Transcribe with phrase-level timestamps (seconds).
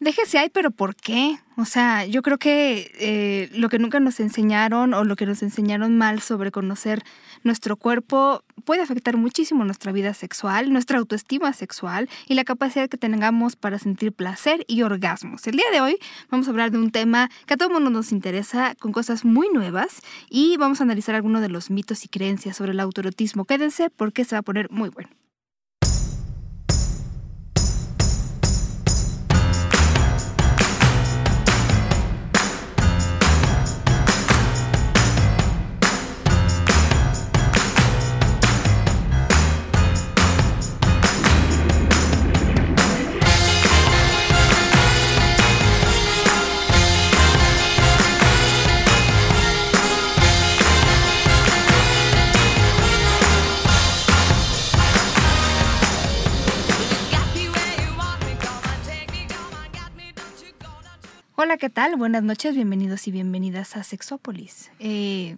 [0.00, 1.38] Déjese ahí, pero ¿por qué?
[1.56, 5.42] O sea, yo creo que eh, lo que nunca nos enseñaron o lo que nos
[5.42, 7.02] enseñaron mal sobre conocer
[7.44, 12.98] nuestro cuerpo puede afectar muchísimo nuestra vida sexual, nuestra autoestima sexual y la capacidad que
[12.98, 15.46] tengamos para sentir placer y orgasmos.
[15.46, 15.96] El día de hoy
[16.28, 19.48] vamos a hablar de un tema que a todo mundo nos interesa, con cosas muy
[19.50, 23.44] nuevas y vamos a analizar algunos de los mitos y creencias sobre el autoerotismo.
[23.44, 25.08] Quédense porque se va a poner muy bueno.
[61.44, 61.96] Hola, ¿qué tal?
[61.96, 65.36] Buenas noches, bienvenidos y bienvenidas a Sexópolis, eh,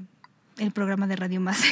[0.56, 1.60] el programa de radio más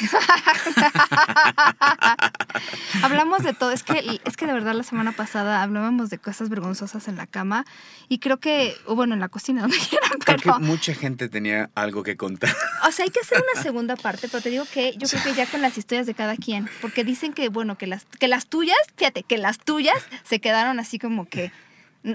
[3.05, 6.49] Hablamos de todo, es que, es que de verdad la semana pasada hablábamos de cosas
[6.49, 7.65] vergonzosas en la cama
[8.09, 10.39] y creo que, o bueno, en la cocina, donde quieran, pero...
[10.39, 12.51] Creo que mucha gente tenía algo que contar.
[12.89, 15.35] O sea, hay que hacer una segunda parte, pero te digo que yo creo que
[15.35, 18.49] ya con las historias de cada quien, porque dicen que, bueno, que las, que las
[18.49, 21.53] tuyas, fíjate, que las tuyas se quedaron así como que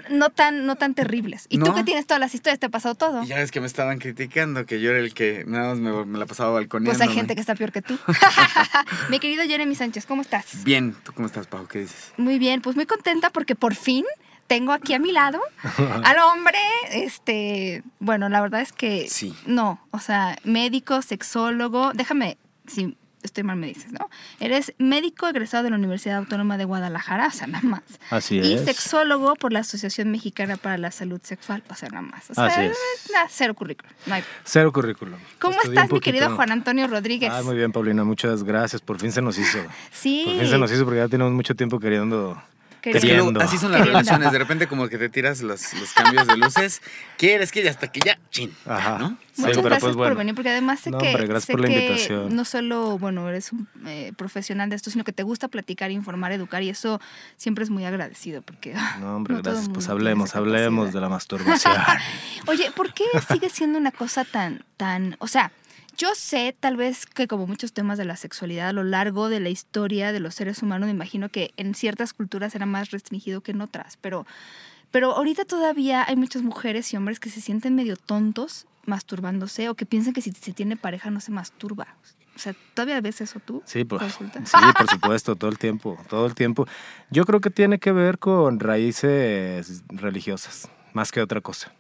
[0.10, 1.48] no tan, no tan terribles.
[1.50, 3.24] Y tú que tienes todas las historias, te ha pasado todo.
[3.24, 6.26] Ya es que me estaban criticando, que yo era el que nada más me, la
[6.28, 6.98] pasaba balconeando.
[6.98, 7.98] Pues hay gente que está peor que tú.
[9.10, 10.64] Mi querido Jeremy Sánchez, ¿cómo estás?
[10.64, 11.68] Bien, ¿tú cómo estás, Pau?
[11.68, 12.14] ¿Qué dices?
[12.18, 14.06] Muy bien, pues muy contenta porque por fin
[14.46, 15.40] tengo aquí a mi lado
[16.04, 16.60] al hombre,
[16.92, 19.36] este, bueno, la verdad es que sí.
[19.46, 22.38] no, o sea, médico, sexólogo, déjame,
[22.68, 24.10] si estoy mal me dices, ¿no?
[24.40, 27.84] Eres médico egresado de la Universidad Autónoma de Guadalajara, o sea, nada más.
[28.10, 28.46] Así es.
[28.46, 32.30] Y sexólogo por la Asociación Mexicana para la Salud Sexual, o sea, nada más.
[32.30, 32.78] O sea, Así es.
[33.30, 33.92] cero currículum.
[34.44, 35.20] Cero currículum.
[35.40, 37.32] ¿Cómo estás, mi querido Juan Antonio Rodríguez?
[37.34, 38.82] Ah, muy bien, Paulina, muchas gracias.
[38.82, 39.60] Por fin se nos hizo.
[39.92, 40.24] Sí.
[40.26, 42.42] Por fin se nos hizo porque ya tenemos mucho tiempo queriendo
[43.40, 46.82] así son las relaciones, de repente como que te tiras los, los cambios de luces,
[47.18, 48.98] quieres que ya hasta que ya, chin, Ajá.
[48.98, 49.18] ¿no?
[49.38, 53.52] Muchas gracias pues, por venir, porque además sé que, sé que no solo, bueno, eres
[53.54, 57.00] un eh, profesional de esto, sino que te gusta platicar, informar, educar, y eso
[57.38, 58.76] siempre es muy agradecido, porque...
[59.00, 61.76] No, hombre, gracias, pues hablemos, hablemos de la masturbación.
[62.48, 65.52] Oye, ¿por qué sigue siendo una cosa tan, tan, o sea,
[66.00, 69.42] yo sé, tal vez que como muchos temas de la sexualidad a lo largo de
[69.42, 73.42] la historia de los seres humanos, me imagino que en ciertas culturas era más restringido
[73.42, 74.26] que en otras, pero,
[74.92, 79.76] pero ahorita todavía hay muchas mujeres y hombres que se sienten medio tontos masturbándose o
[79.76, 81.88] que piensan que si se tiene pareja no se masturba.
[82.34, 83.62] O sea, ¿todavía ves eso tú?
[83.66, 84.24] Sí, por, sí,
[84.78, 86.66] por supuesto, todo el tiempo, todo el tiempo.
[87.10, 91.74] Yo creo que tiene que ver con raíces religiosas, más que otra cosa.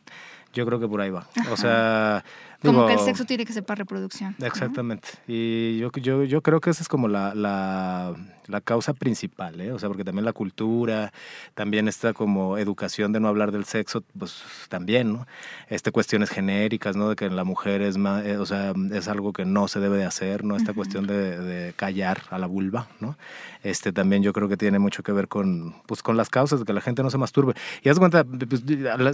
[0.51, 1.29] Yo creo que por ahí va.
[1.51, 2.25] O sea,
[2.61, 4.35] como que el sexo tiene que ser para reproducción.
[4.41, 5.09] Exactamente.
[5.27, 8.15] Y yo, yo, yo creo que esa es como la, la,
[8.49, 9.71] la, causa principal, ¿eh?
[9.71, 11.11] O sea, porque también la cultura,
[11.53, 15.27] también esta como educación de no hablar del sexo, pues también, ¿no?
[15.69, 17.09] Este, cuestiones genéricas, ¿no?
[17.09, 19.97] De que la mujer es más, eh, o sea, es algo que no se debe
[19.97, 20.55] de hacer, ¿no?
[20.55, 23.17] Esta cuestión de, de, callar a la vulva, ¿no?
[23.61, 26.65] Este, también yo creo que tiene mucho que ver con, pues, con las causas de
[26.65, 27.53] que la gente no se masturbe.
[27.83, 28.63] Y haz cuenta, pues,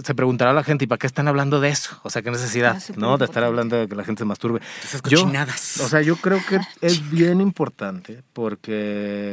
[0.04, 1.98] se preguntará a la gente, ¿y para qué están hablando de eso?
[2.04, 3.18] O sea, ¿qué necesidad, ah, ¿no?
[3.18, 4.60] De estar hablando de que la gente se masturbe.
[4.84, 5.80] Esas cochinadas.
[5.80, 9.25] o sea, yo creo que es bien importante porque,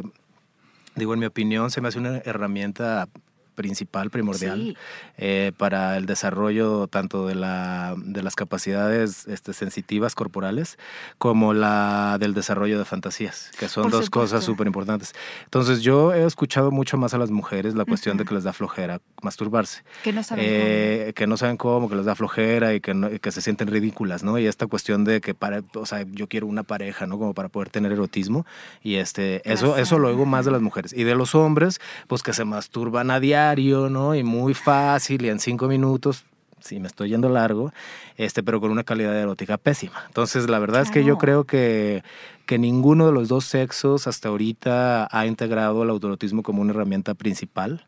[0.95, 3.07] digo, en mi opinión, se me hace una herramienta
[3.53, 4.77] principal, primordial,
[5.17, 10.77] eh, para el desarrollo tanto de, la, de las capacidades este, sensitivas corporales
[11.17, 15.13] como la del desarrollo de fantasías, que son dos cosas súper importantes.
[15.45, 18.53] Entonces yo he escuchado mucho más a las mujeres la cuestión de que les da
[18.53, 19.83] flojera masturbarse.
[20.03, 21.13] Que no saben cómo.
[21.13, 24.37] Que no saben cómo, que les da flojera y que, que se sienten ridículas, ¿no?
[24.39, 27.17] Y esta cuestión de que, para, o sea, yo quiero una pareja, ¿no?
[27.17, 28.45] Como para poder tener erotismo.
[28.81, 30.93] Y este, eso, eso lo oigo más de las mujeres.
[30.93, 33.42] Y de los hombres, pues que se masturban a diario
[33.89, 34.15] ¿no?
[34.15, 36.23] Y muy fácil y en cinco minutos,
[36.59, 37.73] si me estoy yendo largo,
[38.17, 40.03] este, pero con una calidad erótica pésima.
[40.07, 42.03] Entonces, la verdad es que yo creo que,
[42.45, 47.13] que ninguno de los dos sexos hasta ahorita ha integrado el autorotismo como una herramienta
[47.13, 47.85] principal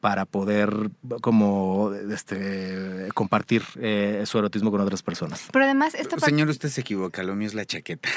[0.00, 0.90] para poder
[1.20, 5.48] como este compartir eh, su erotismo con otras personas.
[5.52, 8.08] Pero además esta Señor, usted se equivoca, lo mío es la chaqueta.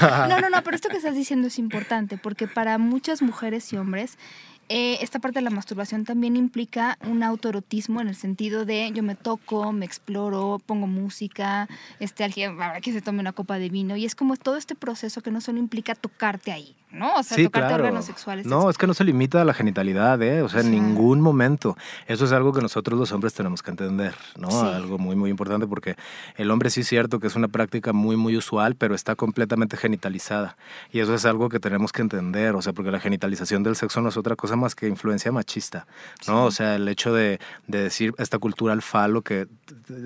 [0.28, 3.76] no, no, no, pero esto que estás diciendo es importante porque para muchas mujeres y
[3.76, 4.16] hombres
[4.68, 9.02] eh, esta parte de la masturbación también implica un autoerotismo en el sentido de yo
[9.02, 11.68] me toco, me exploro, pongo música,
[12.00, 15.22] este, alguien que se tome una copa de vino y es como todo este proceso
[15.22, 17.14] que no solo implica tocarte ahí, ¿no?
[17.14, 18.46] O sea, tocarte órganos sexuales.
[18.46, 20.42] No, es que no se limita a la genitalidad, ¿eh?
[20.42, 21.76] O sea, en ningún momento.
[22.06, 24.48] Eso es algo que nosotros los hombres tenemos que entender, ¿no?
[24.60, 25.96] Algo muy, muy importante porque
[26.36, 29.76] el hombre sí es cierto que es una práctica muy, muy usual, pero está completamente
[29.76, 30.56] genitalizada.
[30.92, 34.00] Y eso es algo que tenemos que entender, o sea, porque la genitalización del sexo
[34.00, 35.86] no es otra cosa más que influencia machista,
[36.26, 36.44] ¿no?
[36.44, 39.46] O sea, el hecho de, de, decir esta cultura al falo que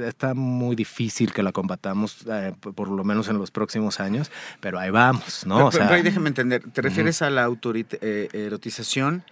[0.06, 4.30] está muy difícil que la combatamos, eh, por lo menos en los próximos años,
[4.60, 5.66] pero ahí vamos, ¿no?
[5.66, 9.24] o sea, déjame entender, ¿te refieres a la eh, erotización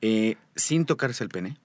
[0.00, 1.56] eh, sin tocarse el pene?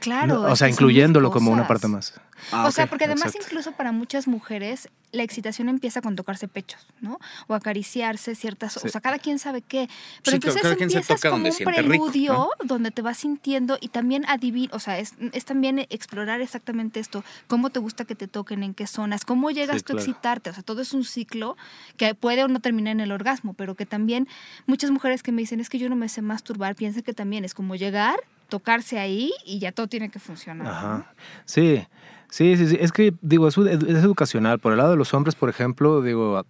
[0.00, 0.42] Claro.
[0.42, 2.14] o sea, incluyéndolo como una parte más.
[2.52, 6.86] Ah, o sea, porque además incluso para muchas mujeres la excitación empieza con tocarse pechos,
[7.00, 7.18] ¿no?
[7.46, 9.88] O acariciarse ciertas, o sea, cada quien sabe qué.
[10.22, 14.98] Pero entonces empiezas como un preludio donde te vas sintiendo y también adivinar, o sea,
[14.98, 15.14] es,
[15.44, 19.84] también explorar exactamente esto, cómo te gusta que te toquen, en qué zonas, cómo llegas
[19.84, 21.56] tú a excitarte, o sea, todo es un ciclo
[21.96, 24.28] que puede o no terminar en el orgasmo, pero que también
[24.66, 27.44] muchas mujeres que me dicen, es que yo no me sé masturbar, piensan que también
[27.44, 30.66] es como llegar, tocarse ahí y ya todo tiene que funcionar.
[30.66, 31.14] Ajá.
[31.44, 31.86] Sí.
[32.28, 32.76] Sí, sí, sí.
[32.80, 34.58] Es que, digo, es, es, educacional.
[34.58, 36.44] Por el lado de los hombres, por ejemplo, digo,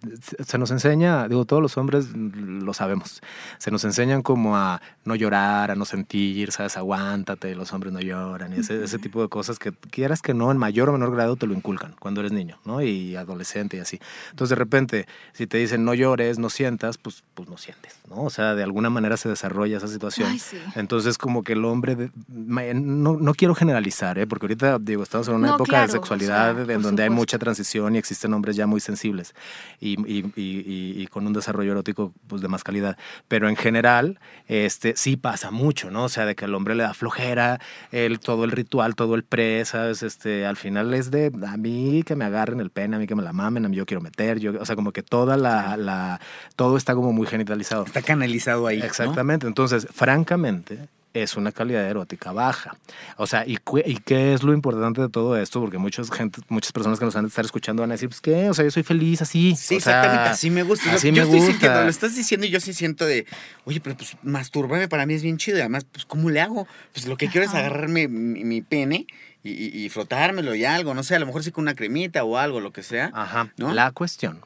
[0.45, 3.21] se nos enseña, digo, todos los hombres lo sabemos.
[3.57, 6.77] Se nos enseñan como a no llorar, a no sentir, ¿sabes?
[6.77, 8.53] Aguántate, los hombres no lloran.
[8.53, 11.35] Y ese, ese tipo de cosas que quieras que no, en mayor o menor grado
[11.35, 12.81] te lo inculcan cuando eres niño, ¿no?
[12.81, 13.99] Y adolescente y así.
[14.31, 18.23] Entonces, de repente, si te dicen no llores, no sientas, pues, pues no sientes, ¿no?
[18.23, 20.37] O sea, de alguna manera se desarrolla esa situación.
[20.75, 24.27] Entonces, como que el hombre, no, no quiero generalizar, ¿eh?
[24.27, 27.97] Porque ahorita, digo, estamos en una época de sexualidad en donde hay mucha transición y
[27.97, 29.33] existen hombres ya muy sensibles
[29.79, 32.97] y, y, y, con un desarrollo erótico pues, de más calidad.
[33.27, 36.05] Pero en general, este, sí pasa mucho, ¿no?
[36.05, 37.59] O sea, de que el hombre le da flojera,
[37.91, 40.03] el, todo el ritual, todo el pre, ¿sabes?
[40.03, 43.15] Este, al final es de a mí que me agarren el pene, a mí que
[43.15, 45.77] me la mamen, a mí yo quiero meter, yo, o sea, como que toda la,
[45.77, 46.19] la
[46.55, 47.85] todo está como muy genitalizado.
[47.85, 48.81] Está canalizado ahí.
[48.81, 49.47] Exactamente.
[49.47, 50.87] Entonces, francamente,
[51.23, 52.77] es una calidad erótica baja.
[53.17, 55.59] O sea, ¿y, ¿y, qué es lo importante de todo esto?
[55.59, 58.21] Porque muchas, gente, muchas personas que nos van a estar escuchando van a decir, pues
[58.21, 59.55] qué, o sea, yo soy feliz así.
[59.55, 60.93] Sí, exactamente, así me gusta.
[60.93, 61.83] Así me gusta.
[61.83, 63.25] lo estás diciendo y yo sí siento de,
[63.65, 65.57] oye, pero pues masturbarme para mí es bien chido.
[65.57, 66.67] Y además, pues, ¿cómo le hago?
[66.93, 69.07] Pues lo que quiero es agarrarme mi, pene
[69.43, 72.59] y, frotármelo y algo, no sé, a lo mejor sí con una cremita o algo,
[72.59, 73.11] lo que sea.
[73.13, 73.51] Ajá.
[73.57, 74.41] La cuestión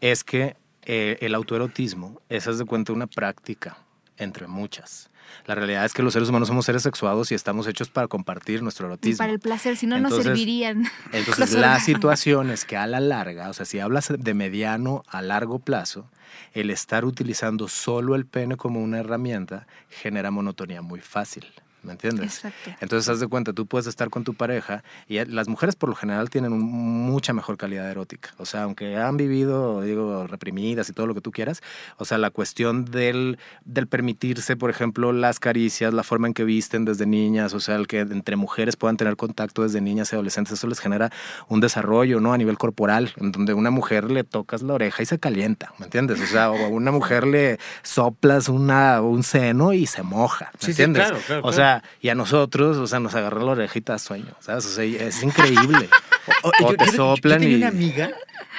[0.00, 3.78] es que eh, el autoerotismo es, haz de cuenta, una práctica
[4.16, 5.07] entre muchas.
[5.46, 8.62] La realidad es que los seres humanos somos seres sexuados y estamos hechos para compartir
[8.62, 9.18] nuestro erotismo.
[9.18, 10.84] Para el placer, si no, nos servirían.
[11.12, 15.58] Entonces, las situaciones que a la larga, o sea, si hablas de mediano a largo
[15.58, 16.06] plazo,
[16.52, 21.46] el estar utilizando solo el pene como una herramienta genera monotonía muy fácil.
[21.88, 22.44] ¿Me entiendes?
[22.44, 22.70] Exacto.
[22.82, 25.94] Entonces, haz de cuenta, tú puedes estar con tu pareja y las mujeres por lo
[25.94, 28.34] general tienen mucha mejor calidad erótica.
[28.36, 31.62] O sea, aunque han vivido, digo, reprimidas y todo lo que tú quieras,
[31.96, 36.44] o sea, la cuestión del, del permitirse, por ejemplo, las caricias, la forma en que
[36.44, 40.16] visten desde niñas, o sea, el que entre mujeres puedan tener contacto desde niñas y
[40.16, 41.10] adolescentes, eso les genera
[41.48, 42.34] un desarrollo, ¿no?
[42.34, 45.72] A nivel corporal, en donde a una mujer le tocas la oreja y se calienta,
[45.78, 46.20] ¿me entiendes?
[46.20, 50.68] O sea, o a una mujer le soplas una, un seno y se moja, ¿me
[50.68, 51.04] entiendes?
[51.04, 53.98] Sí, claro, claro, o sea, y a nosotros, o sea, nos agarró la orejita a
[53.98, 54.66] sueño, ¿sabes?
[54.66, 55.88] O sea, es increíble.
[56.42, 58.10] o, te soplan yo, tenía una amiga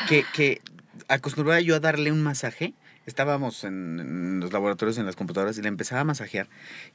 [0.08, 0.62] que, que
[1.08, 2.74] acostumbraba yo a darle un masaje
[3.10, 6.48] estábamos en, los laboratorios en las computadoras y le empezaba a masajear.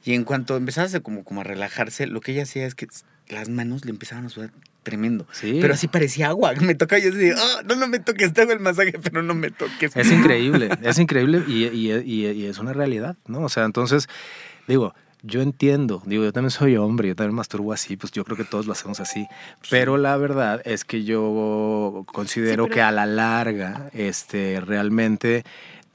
[0.03, 2.87] Y en cuanto empezaba a como, como a relajarse, lo que ella hacía es que
[3.27, 4.51] las manos le empezaban a sudar
[4.83, 5.27] tremendo.
[5.31, 5.59] Sí.
[5.61, 6.53] Pero así parecía agua.
[6.61, 9.21] Me toca y yo decía, oh, no, no me toques, te hago el masaje, pero
[9.21, 9.95] no me toques.
[9.95, 13.41] Es increíble, es increíble y, y, y, y es una realidad, ¿no?
[13.41, 14.07] O sea, entonces,
[14.67, 14.93] digo,
[15.25, 18.43] yo entiendo, digo, yo también soy hombre, yo también masturbo así, pues yo creo que
[18.43, 19.27] todos lo hacemos así.
[19.69, 25.43] Pero la verdad es que yo considero que a la larga, este, realmente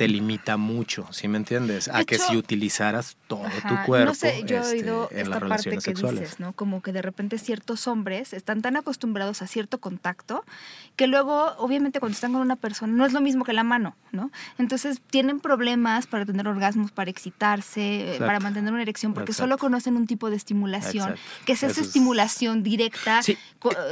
[0.00, 1.88] te limita mucho, ¿sí me entiendes?
[1.92, 5.40] A que si utilizaras todo tu cuerpo no sé, yo he este, oído en esta
[5.40, 6.54] las parte que Dices, ¿no?
[6.54, 10.42] Como que de repente ciertos hombres están tan acostumbrados a cierto contacto
[10.96, 13.94] que luego, obviamente, cuando están con una persona, no es lo mismo que la mano,
[14.10, 14.30] ¿no?
[14.56, 19.98] Entonces tienen problemas para tener orgasmos, para excitarse, para mantener una erección, porque solo conocen
[19.98, 21.14] un tipo de estimulación,
[21.44, 23.22] que es esa estimulación directa.
[23.22, 23.36] Sí.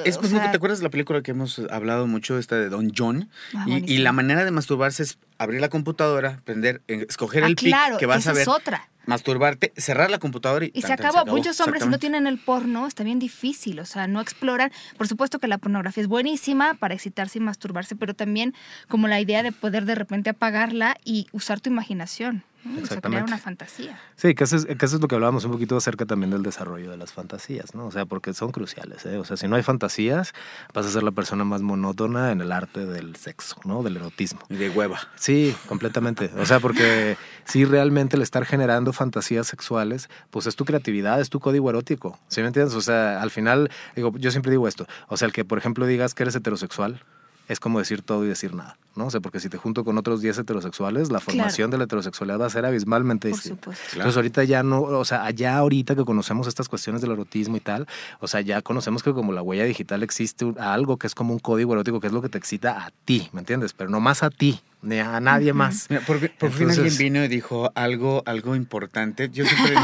[0.07, 3.29] Es, ¿Te acuerdas de la película que hemos hablado mucho, esta de Don John?
[3.55, 7.53] Ah, y, y la manera de masturbarse es abrir la computadora, prender, eh, escoger el
[7.53, 8.43] ah, pic que vas a ver.
[8.43, 8.89] Es otra.
[9.07, 10.73] Masturbarte, cerrar la computadora y.
[10.75, 11.25] Y se acabó.
[11.25, 13.81] Muchos hombres, si no tienen el porno, está bien difícil.
[13.81, 14.71] O sea, no exploran.
[14.99, 18.55] Por supuesto que la pornografía es buenísima para excitarse y masturbarse, pero también
[18.87, 22.45] como la idea de poder de repente apagarla y usar tu imaginación.
[22.79, 23.25] Exactamente.
[23.31, 23.99] una fantasía.
[24.17, 26.43] Sí, que eso, es, que eso es lo que hablábamos un poquito acerca también del
[26.43, 27.87] desarrollo de las fantasías, ¿no?
[27.87, 29.19] O sea, porque son cruciales, ¿eh?
[29.19, 30.33] O sea, si no hay fantasías,
[30.75, 33.83] vas a ser la persona más monótona en el arte del sexo, ¿no?
[33.83, 34.41] Del erotismo.
[34.49, 35.01] Y de hueva.
[35.17, 36.31] Sí, completamente.
[36.39, 41.31] O sea, porque si realmente el estar generando fantasías sexuales, pues es tu creatividad, es
[41.31, 42.19] tu código erótico.
[42.29, 42.75] ¿Sí me entiendes?
[42.75, 44.87] O sea, al final, digo, yo siempre digo esto.
[45.09, 47.03] O sea, el que, por ejemplo, digas que eres heterosexual,
[47.49, 49.07] es como decir todo y decir nada, ¿no?
[49.07, 52.41] O sea, porque si te junto con otros 10 heterosexuales, la formación de la heterosexualidad
[52.41, 53.71] va a ser abismalmente distinta.
[53.93, 57.61] Entonces ahorita ya no, o sea, ya ahorita que conocemos estas cuestiones del erotismo y
[57.61, 57.87] tal,
[58.21, 61.39] o sea, ya conocemos que como la huella digital existe algo que es como un
[61.39, 63.73] código erótico, que es lo que te excita a ti, ¿me entiendes?
[63.73, 65.89] Pero no más a ti, ni a nadie más.
[66.07, 69.29] por, fin alguien vino y dijo algo, algo importante.
[69.31, 69.75] Yo siempre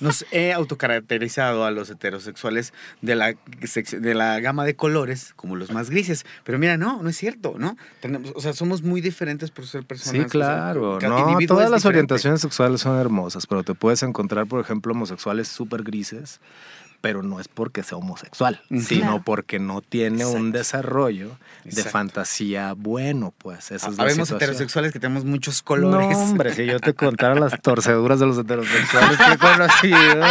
[0.00, 5.70] nos he, autocaracterizado a los heterosexuales de la, de la gama de colores como los
[5.70, 6.26] más grises.
[6.44, 7.76] Pero mira, no, no es cierto, ¿no?
[8.00, 10.24] Tenemos, o sea, somos muy diferentes por ser personas.
[10.24, 10.98] Sí, claro.
[11.00, 15.82] no, todas las orientaciones sexuales son hermosas, pero te puedes encontrar, por ejemplo, homosexuales súper
[15.82, 16.40] grises
[17.04, 23.34] pero no es porque sea homosexual, sino porque no tiene un desarrollo de fantasía bueno,
[23.36, 23.72] pues.
[23.72, 26.16] Esa es Habemos heterosexuales que tenemos muchos colores.
[26.16, 29.36] No, hombre, si yo te contara las torceduras de los heterosexuales que he
[29.92, 30.24] conocido.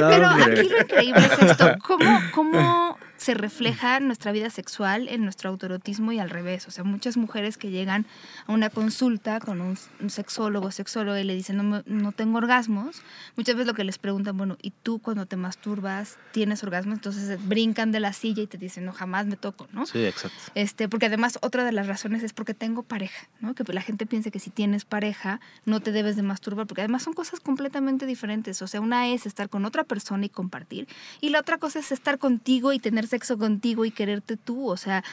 [0.00, 1.72] pero aquí lo increíble es esto.
[1.86, 2.91] ¿Cómo, cómo
[3.22, 6.66] se refleja nuestra vida sexual en nuestro autorotismo y al revés.
[6.66, 8.04] O sea, muchas mujeres que llegan
[8.46, 9.78] a una consulta con un,
[10.10, 13.00] sexólogo o sexóloga y le dicen no, no, tengo orgasmos,
[13.36, 16.96] muchas veces lo que les preguntan, bueno, ¿y tú cuando te masturbas tienes orgasmos?
[16.96, 19.86] Entonces brincan de la silla y te dicen, no, jamás me toco, ¿no?
[19.86, 20.36] Sí, exacto.
[20.56, 23.54] Este, porque además otra de las razones es porque tengo pareja, ¿no?
[23.54, 27.04] Que la gente piense que si tienes pareja no te debes de masturbar, porque además
[27.04, 28.60] son cosas completamente diferentes.
[28.62, 30.88] O sea, una es estar con otra persona y compartir,
[31.20, 34.76] y la otra cosa es estar contigo y tener sexo contigo y quererte tú, o
[34.78, 35.04] sea,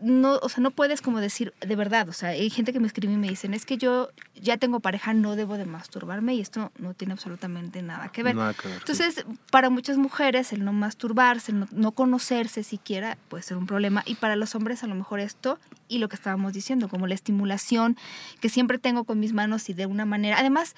[0.00, 2.86] no, o sea, no puedes como decir, de verdad, o sea, hay gente que me
[2.86, 4.08] escribe y me dicen, es que yo
[4.40, 8.36] ya tengo pareja, no debo de masturbarme y esto no tiene absolutamente nada que ver.
[8.78, 14.04] Entonces, para muchas mujeres el no masturbarse, el no, conocerse siquiera puede ser un problema
[14.06, 17.14] y para los hombres a lo mejor esto y lo que estábamos diciendo, como la
[17.14, 17.96] estimulación
[18.40, 20.76] que siempre tengo con mis manos y de una manera, además,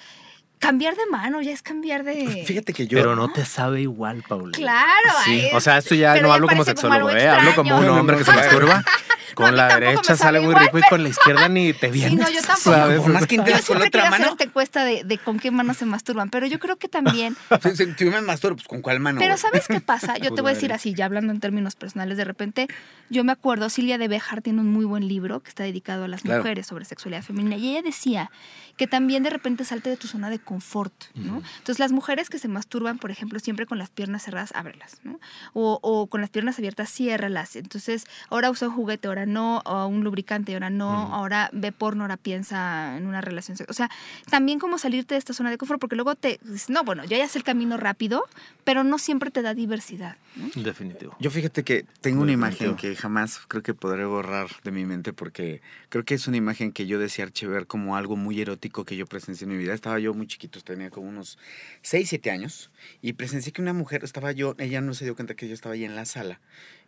[0.59, 2.43] Cambiar de mano ya es cambiar de.
[2.45, 2.97] Fíjate que yo.
[2.97, 4.53] Pero no te sabe igual, Paula.
[4.53, 5.11] Claro.
[5.23, 5.49] Sí.
[5.53, 7.27] o sea, esto ya no hablo como sexólogo, ¿eh?
[7.27, 8.83] Hablo como un hombre que se masturba.
[9.37, 12.09] Con la derecha sale muy rico y con la izquierda ni te viene.
[12.09, 12.71] Sí, no, yo tampoco.
[12.71, 13.05] ¿Sabes?
[13.05, 14.35] Más que intentas con la otra mano.
[14.35, 17.37] te cuesta de, de, con qué mano se masturban, pero yo creo que también.
[17.75, 19.19] si, si, me masturbo, pues con cuál mano.
[19.19, 20.17] Pero ¿sabes qué pasa?
[20.17, 22.67] Yo te voy a decir así, ya hablando en términos personales, de repente,
[23.11, 26.07] yo me acuerdo, Silvia de Bejar tiene un muy buen libro que está dedicado a
[26.07, 28.31] las mujeres sobre sexualidad femenina y ella decía
[28.75, 31.43] que también de repente salte de tu zona de confort, ¿no?
[31.57, 35.19] Entonces las mujeres que se masturban, por ejemplo, siempre con las piernas cerradas, ábrelas, ¿no?
[35.53, 37.55] O, o con las piernas abiertas, ciérralas.
[37.55, 42.03] Entonces, ahora usa un juguete, ahora no, o un lubricante, ahora no, ahora ve porno,
[42.03, 43.71] ahora piensa en una relación sexual.
[43.71, 43.89] O sea,
[44.29, 47.17] también como salirte de esta zona de confort, porque luego te dices, no, bueno, ya
[47.17, 48.23] ya sé el camino rápido,
[48.63, 50.17] pero no siempre te da diversidad.
[50.55, 51.15] Definitivo.
[51.19, 55.13] Yo fíjate que tengo una imagen que jamás creo que podré borrar de mi mente
[55.13, 58.95] porque creo que es una imagen que yo decía ver como algo muy erótico que
[58.95, 59.73] yo presencié en mi vida.
[59.73, 61.37] Estaba yo muy chiquito, tenía como unos
[61.81, 65.35] 6, 7 años y presencié que una mujer, estaba yo, ella no se dio cuenta
[65.35, 66.39] que yo estaba ahí en la sala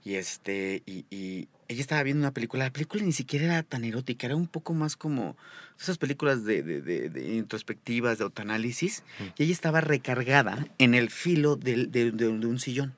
[0.04, 3.84] y este, y, y ella estaba viendo una película, la película ni siquiera era tan
[3.84, 5.38] erótica, era un poco más como
[5.80, 9.04] esas películas de, de, de, introspectivas, de autoanálisis,
[9.38, 12.96] y ella estaba recargada en el filo de, de, un sillón.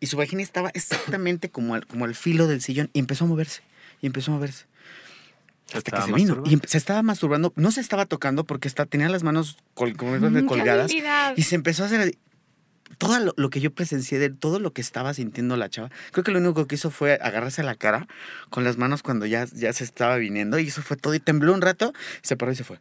[0.00, 3.28] Y su vagina estaba exactamente como al, como al filo del sillón, y empezó a
[3.28, 3.62] moverse,
[4.02, 4.66] y empezó a moverse.
[5.72, 6.42] Hasta que se vino.
[6.46, 10.46] Y se estaba masturbando, no se estaba tocando porque está, tenía las manos col, mm,
[10.46, 10.92] colgadas.
[11.36, 12.16] Y se empezó a hacer
[12.98, 16.30] todo lo, que yo presencié de todo lo que estaba sintiendo la chava, creo que
[16.30, 18.06] lo único que hizo fue agarrarse a la cara
[18.50, 21.14] con las manos cuando ya, ya se estaba viniendo y eso fue todo.
[21.14, 21.92] Y tembló un rato,
[22.22, 22.78] se paró y se fue.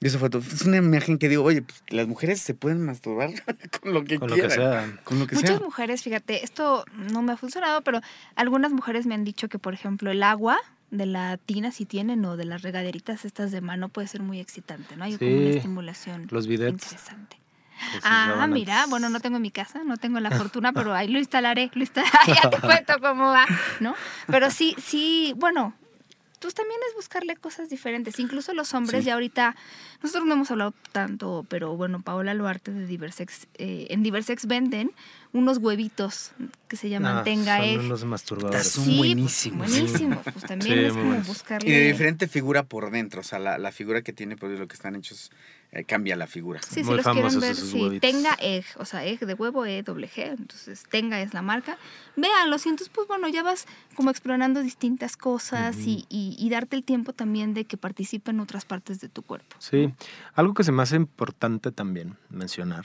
[0.00, 0.42] Y eso fue todo.
[0.42, 3.30] Es una imagen que digo, oye, pues, las mujeres se pueden masturbar
[3.80, 4.48] con lo que con quieran.
[4.48, 5.00] Lo que sea.
[5.04, 8.00] Con lo que Muchas mujeres, fíjate, esto no me ha funcionado, pero
[8.34, 10.58] algunas mujeres me han dicho que, por ejemplo, el agua
[10.92, 14.38] de la tina, si tienen, o de las regaderitas estas de mano, puede ser muy
[14.38, 15.04] excitante, ¿no?
[15.04, 16.84] Hay como una estimulación los bidets.
[16.84, 17.38] interesante.
[18.04, 21.18] Ah, mira, bueno, no tengo en mi casa, no tengo la fortuna, pero ahí lo
[21.18, 23.46] instalaré, lo instalaré, ya te cuento cómo va,
[23.80, 23.94] ¿no?
[24.26, 25.74] Pero sí, sí, bueno,
[26.42, 28.18] pues también es buscarle cosas diferentes.
[28.18, 29.56] Incluso los hombres ya ahorita,
[30.02, 34.92] nosotros no hemos hablado tanto, pero bueno, Paola Luarte de Diversex, eh, en Diversex venden
[35.32, 36.32] unos huevitos
[36.68, 38.68] que se llaman ah, Tenga son unos masturbadores.
[38.68, 39.68] Son buenísimos.
[39.70, 40.18] Buenísimos.
[40.24, 41.70] Pues también es como buscarle...
[41.70, 44.68] Y de diferente figura por dentro, o sea, la, la figura que tiene, pues lo
[44.68, 45.30] que están hechos
[45.74, 46.60] eh, cambia la figura.
[46.62, 50.06] Sí, si los quieren ver, sí, tenga egg, o sea, egg de huevo, E, doble
[50.06, 51.78] G, entonces tenga es la marca.
[52.14, 56.84] Véanlo, y entonces pues bueno, ya vas como explorando distintas cosas y, y, darte el
[56.84, 59.56] tiempo también de que participe en otras partes de tu cuerpo.
[59.60, 59.94] Sí,
[60.34, 62.84] algo que se me hace importante también mencionar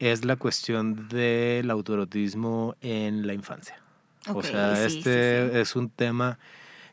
[0.00, 3.80] es la cuestión del autoerotismo en la infancia.
[4.26, 6.40] o sea, este es un tema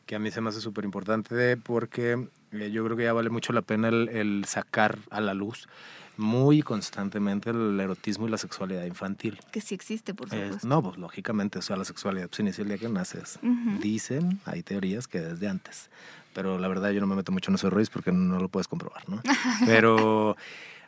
[0.06, 2.28] que a mí se me hace súper importante porque
[2.60, 5.68] eh, yo creo que ya vale mucho la pena el, sacar a la luz
[6.16, 9.40] muy constantemente el erotismo y la sexualidad infantil.
[9.50, 10.66] Que sí existe, por supuesto.
[10.66, 13.40] no, pues lógicamente, o sea, la sexualidad pues, inicia el día que naces.
[13.80, 15.90] Dicen, hay teorías que desde antes,
[16.32, 18.68] pero la verdad yo no me meto mucho en esos rollos porque no lo puedes
[18.68, 19.22] comprobar, ¿no?
[19.66, 20.36] Pero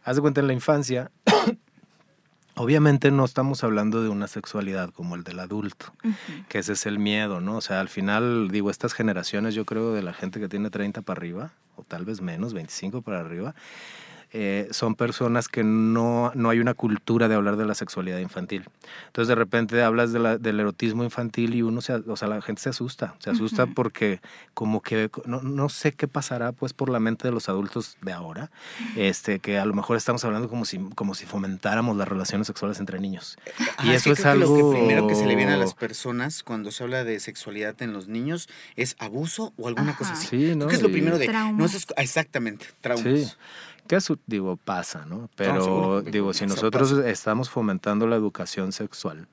[0.04, 1.10] haz de cuenta en la infancia
[2.58, 5.92] Obviamente no estamos hablando de una sexualidad como el del adulto,
[6.48, 7.58] que ese es el miedo, ¿no?
[7.58, 11.02] O sea, al final, digo, estas generaciones, yo creo, de la gente que tiene 30
[11.02, 13.54] para arriba, o tal vez menos, 25 para arriba,
[14.32, 18.64] eh, son personas que no, no hay una cultura de hablar de la sexualidad infantil.
[19.06, 22.70] Entonces de repente hablas del erotismo infantil y uno se, o sea, la gente se
[22.70, 24.20] asusta, se asusta porque
[24.54, 28.12] como que no, no, sé qué pasará pues por la mente de los adultos de
[28.12, 28.50] ahora,
[28.96, 32.80] este, que a lo mejor estamos hablando como si, como si fomentáramos las relaciones sexuales
[32.80, 33.38] entre niños.
[33.84, 34.56] y eso es, algo...
[34.56, 37.80] Lo que primero que se le viene a las personas cuando se habla de sexualidad
[37.82, 40.26] en los niños es abuso o alguna cosa así.
[40.26, 40.66] Sí, ¿no?
[40.66, 41.28] ¿Qué es lo primero de...
[41.28, 43.04] No es, exactamente, traumas.
[43.04, 43.32] Sí.
[43.88, 45.30] Que eso, digo, pasa, ¿no?
[45.36, 49.28] Pero, digo, si nosotros estamos fomentando la educación sexual,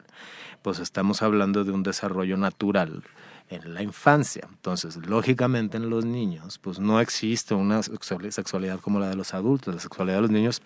[0.62, 3.04] pues estamos hablando de un desarrollo natural
[3.50, 4.48] en la infancia.
[4.50, 9.74] Entonces, lógicamente en los niños, pues no existe una sexualidad como la de los adultos.
[9.74, 10.62] La sexualidad de los niños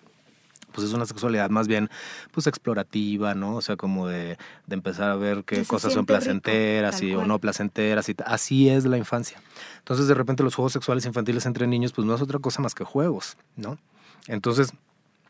[0.72, 1.88] pues es una sexualidad más bien
[2.32, 3.56] pues explorativa, ¿no?
[3.56, 4.38] O sea, como de,
[4.70, 8.98] empezar a ver qué cosas son placenteras y, o no placenteras y así es la
[8.98, 9.40] infancia.
[9.78, 12.74] Entonces, de repente los juegos sexuales infantiles entre niños pues no es otra cosa más
[12.74, 13.78] que juegos, ¿no?
[14.26, 14.72] Entonces,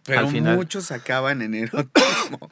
[0.09, 2.51] pero al final, muchos acaban en erotismo.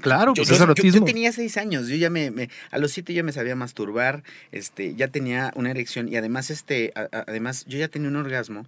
[0.00, 1.00] Claro, pues es erotismo.
[1.00, 4.94] Yo, tenía seis años, yo ya me, a los siete ya me sabía masturbar, este,
[4.94, 8.66] ya tenía una erección y además, este, además yo ya tenía un orgasmo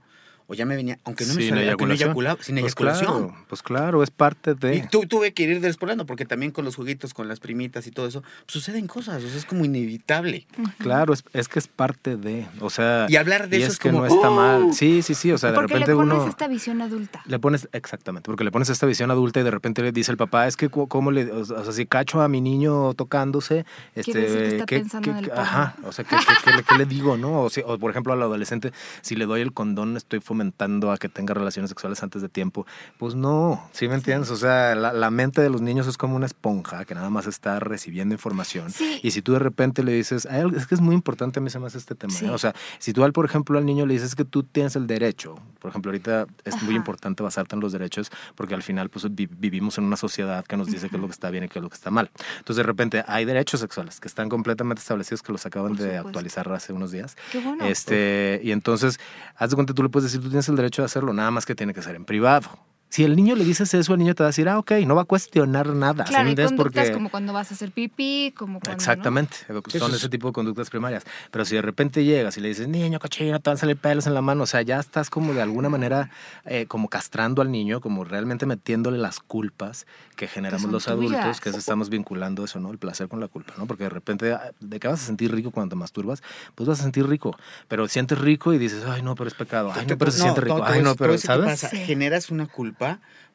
[0.51, 3.63] o ya me venía, aunque no me sin salía, no eyaculaba, sin pues Claro, pues
[3.63, 4.77] claro, es parte de...
[4.77, 7.91] Y tu, tuve que ir despoblando, porque también con los juguitos, con las primitas y
[7.91, 10.47] todo eso, suceden cosas, o sea, es como inevitable.
[10.79, 13.05] Claro, es, es, que es parte de, o sea...
[13.11, 14.69] Y hablar de eso es, que no está mal.
[14.71, 14.73] ¡Oh!
[14.73, 16.07] Sí, sí, sí, o sea, de repente uno...
[16.07, 17.23] le pones esta visión adulta.
[17.27, 20.17] Le pones, exactamente, porque le pones esta visión adulta y de repente le dice el
[20.17, 24.65] papá, es que cómo le, o sea, si cacho a mi niño tocándose, este...
[24.67, 26.17] Que está ¿qué, ajá, o sea, ¿qué,
[26.67, 27.43] qué, le digo, no?
[27.43, 30.97] O, si, o por ejemplo al adolescente, si le doy el condón, estoy fomentando a
[30.99, 32.67] que tenga relaciones sexuales antes de tiempo.
[32.99, 34.31] Pues no, ¿sí me entiendes?
[34.31, 37.59] O sea, la, mente de los niños es como una esponja que nada más está
[37.61, 38.73] recibiendo información.
[39.03, 41.59] Y si tú de repente le dices, es que es muy importante a mí se
[41.59, 42.15] me hace este tema.
[42.21, 42.31] ¿eh?
[42.31, 44.87] O sea, si tú, al, por ejemplo, al niño le dices que tú tienes el
[44.87, 49.07] derecho, por ejemplo, ahorita es muy importante basarte en los derechos porque al final pues
[49.11, 51.59] vivimos en una sociedad que nos dice qué es lo que está bien y qué
[51.59, 52.11] es lo que está mal.
[52.39, 56.51] Entonces, de repente, hay derechos sexuales que están completamente establecidos, que los acaban de actualizar
[56.53, 57.17] hace unos días.
[57.33, 57.65] Qué bueno.
[57.65, 59.01] Este, y entonces,
[59.37, 61.47] haz de cuenta, tú le puedes decir, tú tienes el derecho de hacerlo nada más
[61.47, 62.68] que tiene que ser en privado.
[62.91, 64.95] Si el niño le dices eso, el niño te va a decir, ah, ok, no
[64.95, 66.05] va a cuestionar nada.
[66.05, 66.91] Claro, y Porque...
[66.93, 69.37] como cuando vas a hacer pipí, como cuando, Exactamente,
[69.79, 71.05] son ese tipo de conductas primarias.
[71.31, 74.07] Pero si de repente llegas y le dices, niño, cochino, te van a salir pelos
[74.07, 76.11] en la mano, o sea, ya estás como de alguna manera
[76.47, 81.51] eh, como castrando al niño, como realmente metiéndole las culpas que generamos los adultos, que
[81.51, 82.71] estamos vinculando eso, ¿no?
[82.71, 83.67] El placer con la culpa, ¿no?
[83.67, 86.23] Porque de repente, ah, ¿de qué vas a sentir rico cuando te masturbas?
[86.55, 87.37] Pues vas a sentir rico,
[87.69, 90.41] pero sientes rico y dices, ay, no, pero es pecado, ay, no, pero se siente
[90.41, 91.69] rico, ay, no, pero, ¿sabes?
[91.71, 92.78] Generas una culpa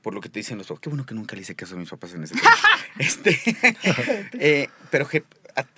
[0.02, 0.82] por lo que te dicen los papás.
[0.82, 2.52] Qué bueno que nunca le hice caso a mis papás en ese tema.
[3.00, 3.40] este,
[4.34, 5.24] eh, pero que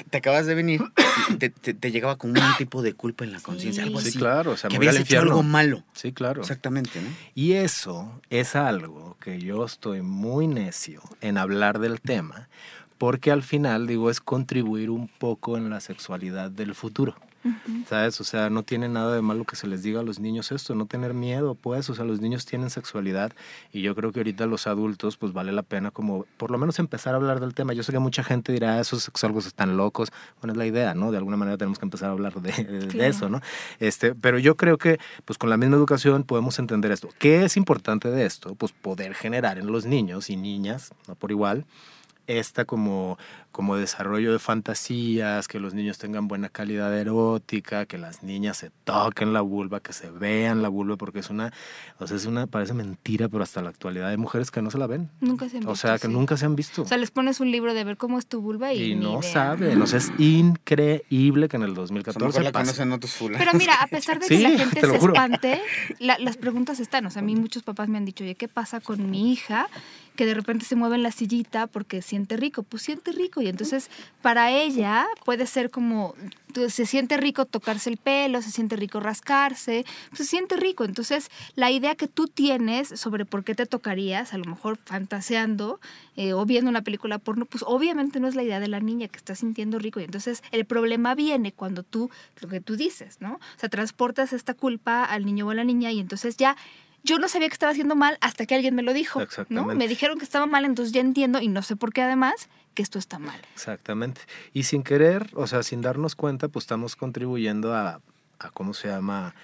[0.10, 0.82] te acabas de venir
[1.38, 4.12] te, llegaba con un tipo de culpa en la conciencia, algo así.
[4.12, 5.84] Sí, claro, o sea, que habías hecho algo malo.
[5.94, 6.42] Sí, claro.
[6.42, 7.10] Exactamente, ¿no?
[7.34, 12.48] Y eso es algo que yo estoy muy necio en hablar del tema,
[12.98, 17.16] porque al final, digo, es contribuir un poco en la sexualidad del futuro.
[17.88, 18.20] ¿Sabes?
[18.22, 20.74] O sea, no tiene nada de malo que se les diga a los niños esto,
[20.76, 23.32] no tener miedo, pues, o sea, los niños tienen sexualidad
[23.72, 26.80] y yo creo que ahorita los adultos, pues vale la pena como por lo menos
[26.80, 27.74] empezar a hablar del tema.
[27.74, 31.12] Yo sé que mucha gente dirá, esos sexuales están locos, bueno, es la idea, ¿no?
[31.12, 33.42] De alguna manera tenemos que empezar a hablar de, de, eso, ¿no?
[33.80, 37.10] Este, pero yo creo que, pues con la misma educación podemos entender esto.
[37.20, 38.56] ¿Qué es importante de esto?
[38.56, 41.66] Pues poder generar en los niños y niñas, no por igual,
[42.28, 43.18] esta como,
[43.52, 48.72] como desarrollo de fantasías, que los niños tengan buena calidad erótica, que las niñas se
[48.84, 51.54] toquen la vulva, que se vean la vulva, porque es una,
[52.00, 54.78] o sea, es una, parece mentira, pero hasta la actualidad hay mujeres que no se
[54.78, 55.10] la ven.
[55.22, 55.72] Nunca se han visto.
[55.72, 56.82] O sea, que nunca se han visto.
[56.84, 59.22] O sea, les pones un libro de ver cómo es tu vulva y, y no
[59.22, 59.82] saben.
[59.82, 64.20] O sea, es increíble que en el 2014 la conocen otros Pero mira, a pesar
[64.20, 65.62] de que la gente se espante,
[66.00, 67.06] las preguntas están.
[67.06, 69.68] O sea, a mí muchos papás me han dicho, oye, ¿qué pasa con mi hija?
[70.16, 73.48] Que de repente se mueve en la sillita porque siente rico, pues siente rico y
[73.48, 73.90] entonces
[74.22, 76.16] para ella puede ser como
[76.70, 80.86] se siente rico tocarse el pelo, se siente rico rascarse, pues se siente rico.
[80.86, 85.80] Entonces, la idea que tú tienes sobre por qué te tocarías, a lo mejor fantaseando
[86.16, 89.08] eh, o viendo una película porno, pues obviamente no es la idea de la niña
[89.08, 90.00] que está sintiendo rico.
[90.00, 93.34] Y entonces el problema viene cuando tú, lo que tú dices, ¿no?
[93.36, 96.56] O sea, transportas esta culpa al niño o a la niña y entonces ya
[97.06, 99.22] yo no sabía que estaba haciendo mal hasta que alguien me lo dijo.
[99.50, 99.66] ¿no?
[99.66, 102.82] Me dijeron que estaba mal, entonces ya entiendo y no sé por qué además que
[102.82, 103.40] esto está mal.
[103.54, 104.22] Exactamente.
[104.54, 108.02] Y sin querer, o sea, sin darnos cuenta, pues estamos contribuyendo a,
[108.40, 109.36] a ¿cómo se llama?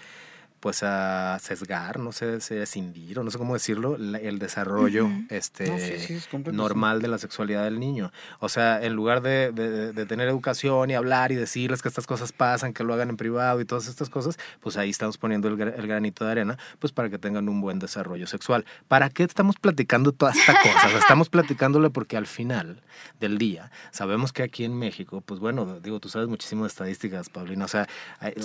[0.61, 6.29] Pues a sesgar, no sé, a cindir o no sé cómo decirlo, el desarrollo este,
[6.53, 8.11] normal de la sexualidad del niño.
[8.39, 12.31] O sea, en lugar de, de, tener educación y hablar y decirles que estas cosas
[12.31, 15.57] pasan, que lo hagan en privado y todas estas cosas, pues ahí estamos poniendo el,
[15.57, 18.63] granito de arena, pues para que tengan un buen desarrollo sexual.
[18.87, 20.97] ¿Para qué estamos platicando toda esta cosa?
[20.99, 22.81] estamos platicándole porque al final
[23.19, 27.29] del día sabemos que aquí en México, pues bueno, digo, tú sabes muchísimo de estadísticas,
[27.29, 27.87] Paulina, o sea,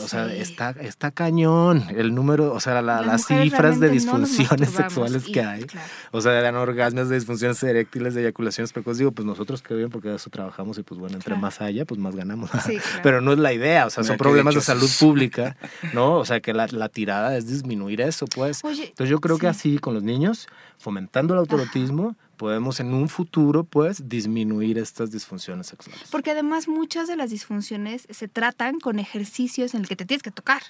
[0.03, 5.41] o sea está, está cañón el número, o sea, las, cifras de disfunciones sexuales que
[5.43, 5.67] hay,
[6.11, 9.91] o sea, de anorgasmias, de disfunciones eréctiles, de eyaculaciones precoces, digo, pues nosotros qué bien,
[9.91, 12.51] porque de eso trabajamos y pues bueno, entre más haya, pues más ganamos.
[13.03, 15.57] Pero no es la idea, o sea, son problemas de, salud pública,
[15.95, 16.17] ¿no?
[16.17, 18.63] O sea, que la, tirada es disminuir eso, pues.
[18.65, 20.47] Entonces yo creo que así con los niños,
[20.79, 26.09] fomentando el autorotismo, podemos en un futuro, pues, disminuir estas disfunciones sexuales.
[26.11, 30.23] Porque además muchas de las disfunciones se tratan con ejercicios en el que te tienes
[30.23, 30.63] que tocar.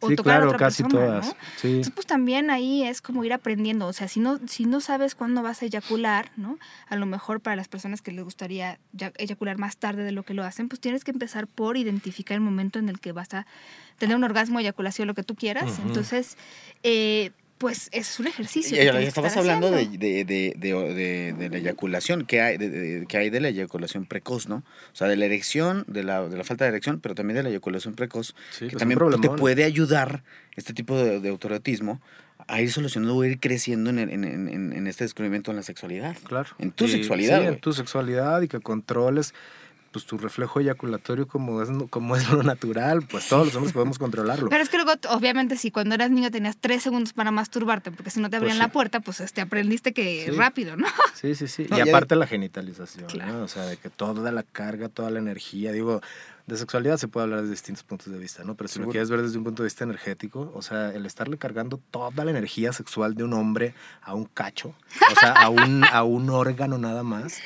[0.00, 1.36] O sí, tocar claro, a otra casi todas.
[1.56, 1.68] Sí.
[1.68, 3.86] Entonces, pues también ahí es como ir aprendiendo.
[3.86, 6.58] O sea, si no, si no sabes cuándo vas a eyacular, ¿no?
[6.88, 8.78] A lo mejor para las personas que les gustaría
[9.16, 12.40] eyacular más tarde de lo que lo hacen, pues tienes que empezar por identificar el
[12.40, 13.46] momento en el que vas a
[13.98, 15.78] tener un orgasmo, eyaculación, lo que tú quieras.
[15.78, 16.36] Entonces,
[16.82, 18.76] eh, pues es un ejercicio.
[18.76, 23.40] Ya, estabas hablando de, de, de, de, la eyaculación, que hay de, que hay de
[23.40, 24.56] la eyaculación precoz, ¿no?
[24.56, 27.42] O sea, de la erección, de la, de la falta de erección, pero también de
[27.44, 30.22] la eyaculación precoz, que pues, también te puede ayudar
[30.56, 32.00] este tipo de, autorotismo
[32.46, 36.16] a ir solucionando o ir creciendo en, en, en, en, este descubrimiento en la sexualidad.
[36.24, 36.50] Claro.
[36.58, 37.42] En tu sexualidad.
[37.42, 39.34] en tu sexualidad y que controles
[39.96, 43.98] pues tu reflejo eyaculatorio como es, como es lo natural, pues todos los hombres podemos
[43.98, 44.50] controlarlo.
[44.50, 48.10] Pero es que luego, obviamente, si cuando eras niño tenías tres segundos para masturbarte, porque
[48.10, 50.86] si no te pues abrían la puerta, pues este, aprendiste que rápido, ¿no?
[51.14, 51.66] Sí, sí, sí.
[51.74, 53.44] y aparte la genitalización, ¿no?
[53.44, 56.02] O sea, de que toda la carga, toda la energía, digo,
[56.46, 58.54] de sexualidad se puede hablar desde distintos puntos de vista, ¿no?
[58.54, 61.38] Pero si lo quieres ver desde un punto de vista energético, o sea, el estarle
[61.38, 64.74] cargando toda la energía sexual de un hombre a un cacho,
[65.10, 67.38] o sea, a un, a un órgano nada más,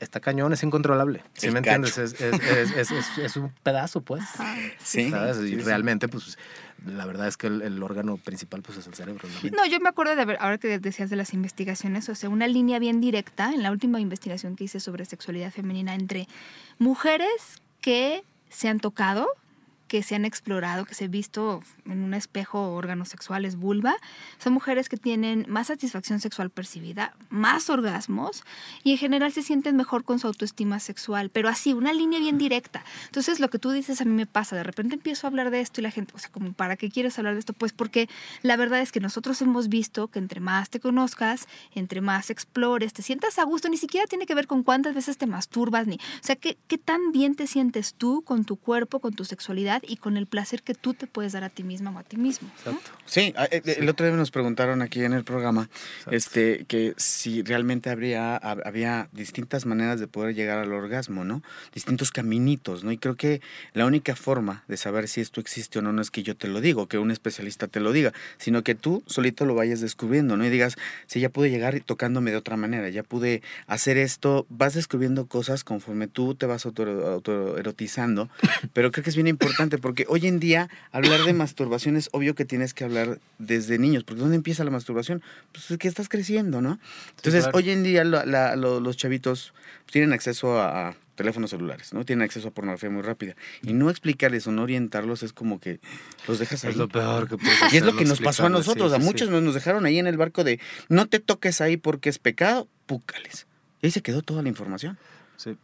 [0.00, 1.22] está cañón, es incontrolable.
[1.34, 1.98] ¿Sí me entiendes?
[1.98, 4.22] Es, es, es, es, un pedazo, pues.
[4.78, 5.10] Sí.
[5.10, 5.38] ¿Sabes?
[5.38, 6.38] Y realmente, pues,
[6.84, 9.28] la verdad es que el, órgano principal, pues, es el cerebro.
[9.28, 9.50] ¿no?
[9.50, 9.66] ¿no?
[9.66, 12.78] yo me acuerdo de ver, ahora que decías de las investigaciones, o sea, una línea
[12.78, 16.28] bien directa en la última investigación que hice sobre sexualidad femenina entre
[16.78, 19.28] mujeres que se han tocado
[19.88, 23.96] que se han explorado, que se han visto en un espejo órganos sexuales vulva,
[24.38, 28.44] son mujeres que tienen más satisfacción sexual percibida, más orgasmos
[28.82, 32.38] y en general se sienten mejor con su autoestima sexual, pero así, una línea bien
[32.38, 32.84] directa.
[33.06, 35.60] Entonces, lo que tú dices a mí me pasa, de repente empiezo a hablar de
[35.60, 37.52] esto y la gente, o sea, como, ¿para qué quieres hablar de esto?
[37.52, 38.08] Pues porque
[38.42, 42.92] la verdad es que nosotros hemos visto que entre más te conozcas, entre más explores,
[42.92, 45.96] te sientas a gusto, ni siquiera tiene que ver con cuántas veces te masturbas, ni,
[45.96, 49.75] o sea, qué, qué tan bien te sientes tú con tu cuerpo, con tu sexualidad
[49.86, 52.16] y con el placer que tú te puedes dar a ti misma o a ti
[52.16, 52.50] mismo.
[53.04, 55.68] Sí, eh, el otro día nos preguntaron aquí en el programa
[56.10, 61.42] este, que si realmente habría, había distintas maneras de poder llegar al orgasmo, ¿no?
[61.74, 62.92] Distintos caminitos, ¿no?
[62.92, 63.40] Y creo que
[63.72, 66.48] la única forma de saber si esto existe o no no es que yo te
[66.48, 70.36] lo digo, que un especialista te lo diga, sino que tú solito lo vayas descubriendo,
[70.36, 70.44] ¿no?
[70.44, 74.74] Y digas, si ya pude llegar tocándome de otra manera, ya pude hacer esto, vas
[74.74, 78.28] descubriendo cosas conforme tú te vas autoerotizando,
[78.72, 82.34] pero creo que es bien importante porque hoy en día hablar de masturbación es obvio
[82.34, 85.22] que tienes que hablar desde niños, porque ¿dónde empieza la masturbación?
[85.52, 86.78] Pues es que estás creciendo, ¿no?
[87.16, 89.52] Entonces, hoy en día los chavitos
[89.90, 92.04] tienen acceso a, teléfonos celulares, ¿no?
[92.04, 93.34] Tienen acceso a pornografía muy rápida.
[93.62, 95.80] Y no explicarles o no orientarlos es como que
[96.28, 96.72] los dejas ahí.
[96.72, 98.92] Es lo peor que puedes Y es lo que nos pasó a nosotros.
[98.92, 102.18] a muchos nos dejaron ahí en el barco de no te toques ahí porque es
[102.18, 103.46] pecado, púcales.
[103.82, 104.98] Y ahí se quedó toda la información.
[105.36, 105.56] Sí.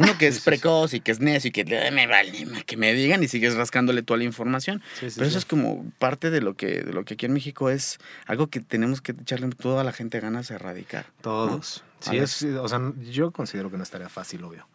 [0.00, 3.22] Uno que es precoz y que es necio y que me vale que me digan
[3.22, 4.82] y sigues rascándole toda la información.
[5.00, 7.98] Pero eso es como parte de lo que de lo que aquí en México es
[8.26, 11.06] algo que tenemos que echarle toda la gente ganas de erradicar.
[11.20, 11.84] Todos.
[12.00, 14.66] Sí, es, o sea, yo considero que no estaría fácil, obvio.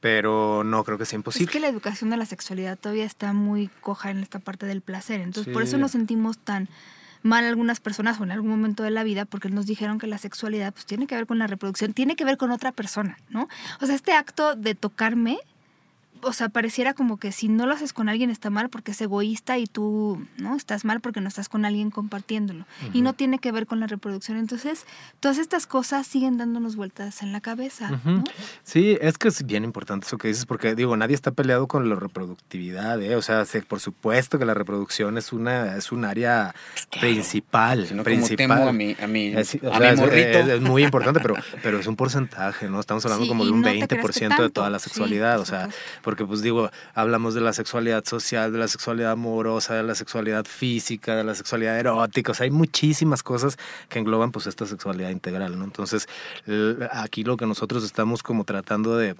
[0.00, 1.46] Pero no creo que sea imposible.
[1.46, 4.82] Es que la educación de la sexualidad todavía está muy coja en esta parte del
[4.82, 5.20] placer.
[5.20, 6.68] Entonces, por eso nos sentimos tan
[7.24, 10.18] mal algunas personas o en algún momento de la vida porque nos dijeron que la
[10.18, 13.48] sexualidad pues tiene que ver con la reproducción, tiene que ver con otra persona, ¿no?
[13.80, 15.38] O sea, este acto de tocarme
[16.24, 19.00] o sea, pareciera como que si no lo haces con alguien está mal porque es
[19.00, 20.56] egoísta y tú, ¿no?
[20.56, 22.66] Estás mal porque no estás con alguien compartiéndolo.
[22.92, 24.38] Y no tiene que ver con la reproducción.
[24.38, 24.86] Entonces,
[25.20, 28.00] todas estas cosas siguen dándonos vueltas en la cabeza.
[28.62, 31.88] Sí, es que es bien importante eso que dices, porque digo, nadie está peleado con
[31.88, 33.16] la reproductividad, ¿eh?
[33.16, 36.54] O sea, por supuesto que la reproducción es una, es un área
[37.00, 37.86] principal.
[38.04, 38.68] principal.
[38.68, 42.80] a mi, a mi, es, es, muy importante, pero, pero es un porcentaje, ¿no?
[42.80, 45.40] Estamos hablando como de un 20% de toda la sexualidad.
[45.40, 45.68] o sea,
[46.02, 50.44] porque pues digo, hablamos de la sexualidad social, de la sexualidad amorosa, de la sexualidad
[50.44, 55.10] física, de la sexualidad erótica, o sea, hay muchísimas cosas que engloban pues esta sexualidad
[55.10, 55.64] integral, ¿no?
[55.64, 56.06] Entonces,
[56.92, 59.16] aquí lo que nosotros estamos como tratando de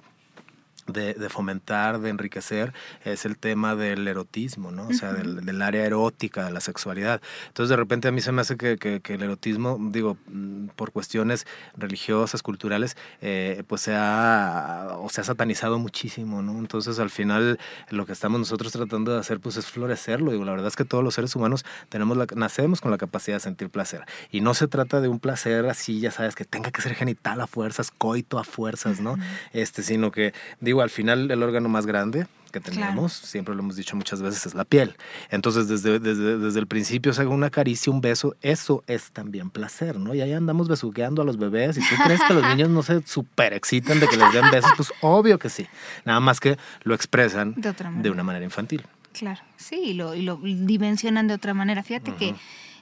[0.87, 4.87] de, fomentar, de enriquecer, es el tema del erotismo, ¿no?
[4.87, 7.21] O sea, del, área erótica, de la sexualidad.
[7.47, 10.91] Entonces, de repente a mí se me hace que, que, el erotismo, digo, mm, por
[10.91, 16.57] cuestiones religiosas, culturales, eh, pues se ha, o se ha satanizado muchísimo, ¿no?
[16.59, 20.31] Entonces, al final, lo que estamos nosotros tratando de hacer, pues es florecerlo.
[20.31, 23.37] Digo, la verdad es que todos los seres humanos tenemos la, nacemos con la capacidad
[23.37, 24.03] de sentir placer.
[24.31, 27.41] Y no se trata de un placer así, ya sabes, que tenga que ser genital
[27.41, 29.17] a fuerzas, coito a fuerzas, ¿no?
[29.53, 33.75] Este, sino que, digo, al final el órgano más grande que tenemos, siempre lo hemos
[33.75, 34.95] dicho muchas veces, es la piel.
[35.29, 39.99] Entonces, desde, desde, desde el principio, o una caricia, un beso, eso es también placer,
[39.99, 40.15] ¿no?
[40.15, 43.05] Y ahí andamos besuqueando a los bebés y tú crees que los niños no se
[43.05, 45.67] super excitan de que les den besos, pues obvio que sí.
[46.05, 48.83] Nada más que lo expresan de, una manera infantil.
[49.11, 51.83] Claro, sí, y lo, y lo dimensionan de otra manera.
[51.83, 52.35] Fíjate que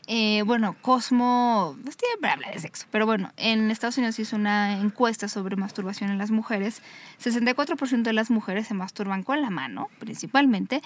[0.08, 4.80] eh, bueno, Cosmo, no estoy hablar de sexo, pero bueno, en Estados Unidos hizo una
[4.80, 6.82] encuesta sobre masturbación en las mujeres.
[7.24, 10.82] 64% de las mujeres se masturban con la mano, principalmente,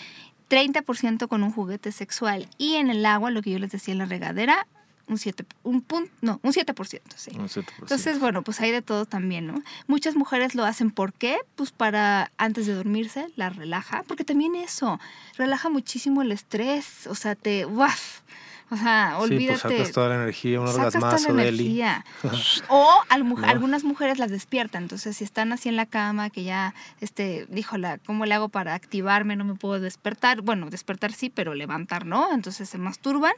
[0.50, 3.98] 30% con un juguete sexual y en el agua, lo que yo les decía en
[4.00, 4.68] la regadera,
[5.08, 7.32] un 7, un punto, no, un 7%, sí.
[7.36, 7.66] Un 7%.
[7.80, 9.64] Entonces, bueno, pues hay de todo también, ¿no?
[9.88, 11.38] Muchas mujeres lo hacen, ¿por qué?
[11.56, 15.00] Pues para antes de dormirse, la relaja, porque también eso,
[15.38, 18.22] relaja muchísimo el estrés, o sea, te, ¡waf!
[18.70, 19.60] O sea, olvídate.
[19.60, 22.06] Sí, pues sacas toda la energía, un orgasmazo de energía.
[22.70, 24.84] o algunas mujeres las despiertan.
[24.84, 28.74] Entonces, si están así en la cama, que ya, este, díjola, ¿cómo le hago para
[28.74, 29.36] activarme?
[29.36, 30.42] No me puedo despertar.
[30.42, 32.34] Bueno, despertar sí, pero levantar no.
[32.34, 33.34] Entonces se masturban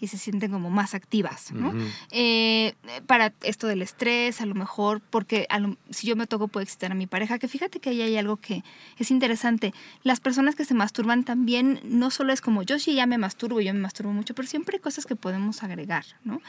[0.00, 1.72] y se sienten como más activas, ¿no?
[2.10, 2.74] Eh,
[3.06, 5.46] para esto del estrés, a lo mejor, porque
[5.90, 8.36] si yo me toco puede excitar a mi pareja, que fíjate que ahí hay algo
[8.36, 8.64] que
[8.98, 9.74] es interesante.
[10.02, 13.60] Las personas que se masturban también, no solo es como yo sí ya me masturbo,
[13.60, 16.40] yo me masturbo mucho, pero siempre hay cosas que podemos agregar, ¿no?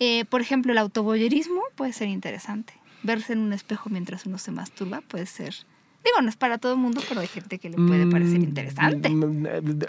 [0.00, 2.74] Eh, por ejemplo, el autoboyerismo puede ser interesante.
[3.02, 5.54] Verse en un espejo mientras uno se masturba puede ser
[6.06, 8.44] Digo, no es para todo el mundo, pero hay gente que le puede parecer mm,
[8.44, 9.08] interesante.
[9.08, 9.46] Mm,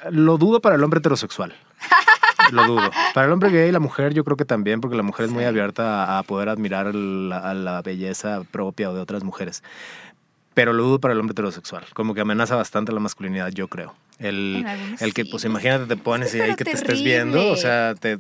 [0.10, 1.54] lo dudo para el hombre heterosexual.
[2.52, 2.92] Lo dudo.
[3.14, 5.32] Para el hombre gay y la mujer, yo creo que también, porque la mujer es
[5.32, 9.64] muy abierta a, poder admirar la, la belleza propia o de otras mujeres.
[10.54, 11.86] Pero lo dudo para el hombre heterosexual.
[11.94, 13.94] Como que amenaza bastante la masculinidad, yo creo.
[14.20, 14.66] El,
[15.00, 18.18] el que, pues imagínate, te pones y ahí que te estés viendo, o sea, te,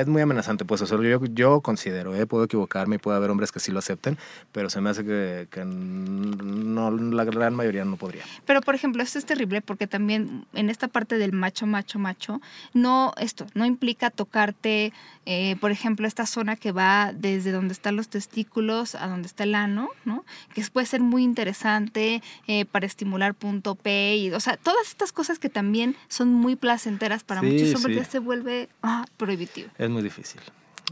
[0.00, 2.26] es muy amenazante, pues, eso yo, yo considero, ¿eh?
[2.26, 4.18] puedo equivocarme y puede haber hombres que sí lo acepten,
[4.50, 8.24] pero se me hace que, que no, la gran mayoría no podría.
[8.46, 12.40] Pero, por ejemplo, esto es terrible porque también en esta parte del macho, macho, macho,
[12.74, 14.92] no, esto, no implica tocarte,
[15.24, 19.44] eh, por ejemplo, esta zona que va desde donde están los testículos a donde está
[19.44, 20.24] el ano, ¿no?
[20.52, 25.12] Que puede ser muy interesante eh, para estimular punto P, y, o sea, todas estas
[25.12, 29.68] cosas que también son muy placenteras para muchos hombres, ya se vuelve ah, prohibitivo.
[29.76, 30.40] Es muy difícil.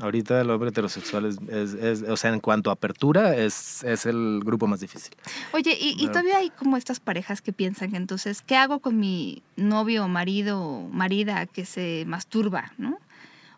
[0.00, 1.38] Ahorita el hombre heterosexual es,
[1.72, 5.14] es, o sea, en cuanto a apertura, es, es el grupo más difícil.
[5.52, 9.00] Oye, y, y, todavía hay como estas parejas que piensan que entonces, ¿qué hago con
[9.00, 12.98] mi novio, marido, o marida que se masturba, no?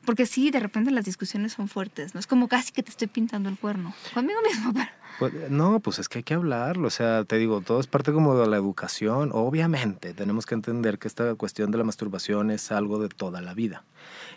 [0.09, 2.21] Porque sí, de repente las discusiones son fuertes, ¿no?
[2.21, 3.92] Es como casi que te estoy pintando el cuerno.
[4.14, 4.88] Conmigo mismo, pero...
[5.18, 8.11] Pues, no, pues es que hay que hablarlo, o sea, te digo, todo es parte
[8.11, 9.29] como de la educación.
[9.35, 13.53] Obviamente, tenemos que entender que esta cuestión de la masturbación es algo de toda la
[13.53, 13.85] vida.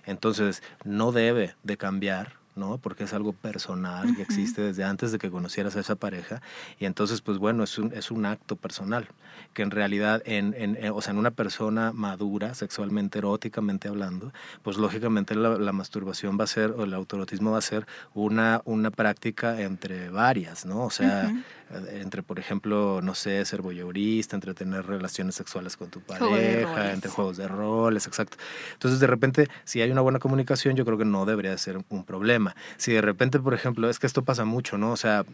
[0.05, 2.77] Entonces, no debe de cambiar ¿no?
[2.77, 6.41] Porque es algo personal que existe desde antes de que conocieras a esa pareja.
[6.79, 9.07] Y entonces, pues bueno, es un, es un acto personal,
[9.53, 14.31] que en realidad, en, en, eh, o sea, en una persona madura, sexualmente, eróticamente hablando,
[14.63, 18.91] pues lógicamente la, masturbación va a ser, o el autorotismo va a ser una, una
[18.91, 20.83] práctica entre varias, ¿no?
[20.83, 21.31] O sea,
[21.93, 27.09] entre, por ejemplo, no sé, ser voyeurista, entre tener relaciones sexuales con tu pareja, entre
[27.09, 28.37] juegos de roles, exacto.
[28.73, 32.03] Entonces, de repente, si hay una buena comunicación, yo creo que no debería ser un
[32.03, 32.55] problema.
[32.77, 34.91] Si de repente, por ejemplo, es que esto pasa mucho, ¿no?
[34.91, 35.25] O sea,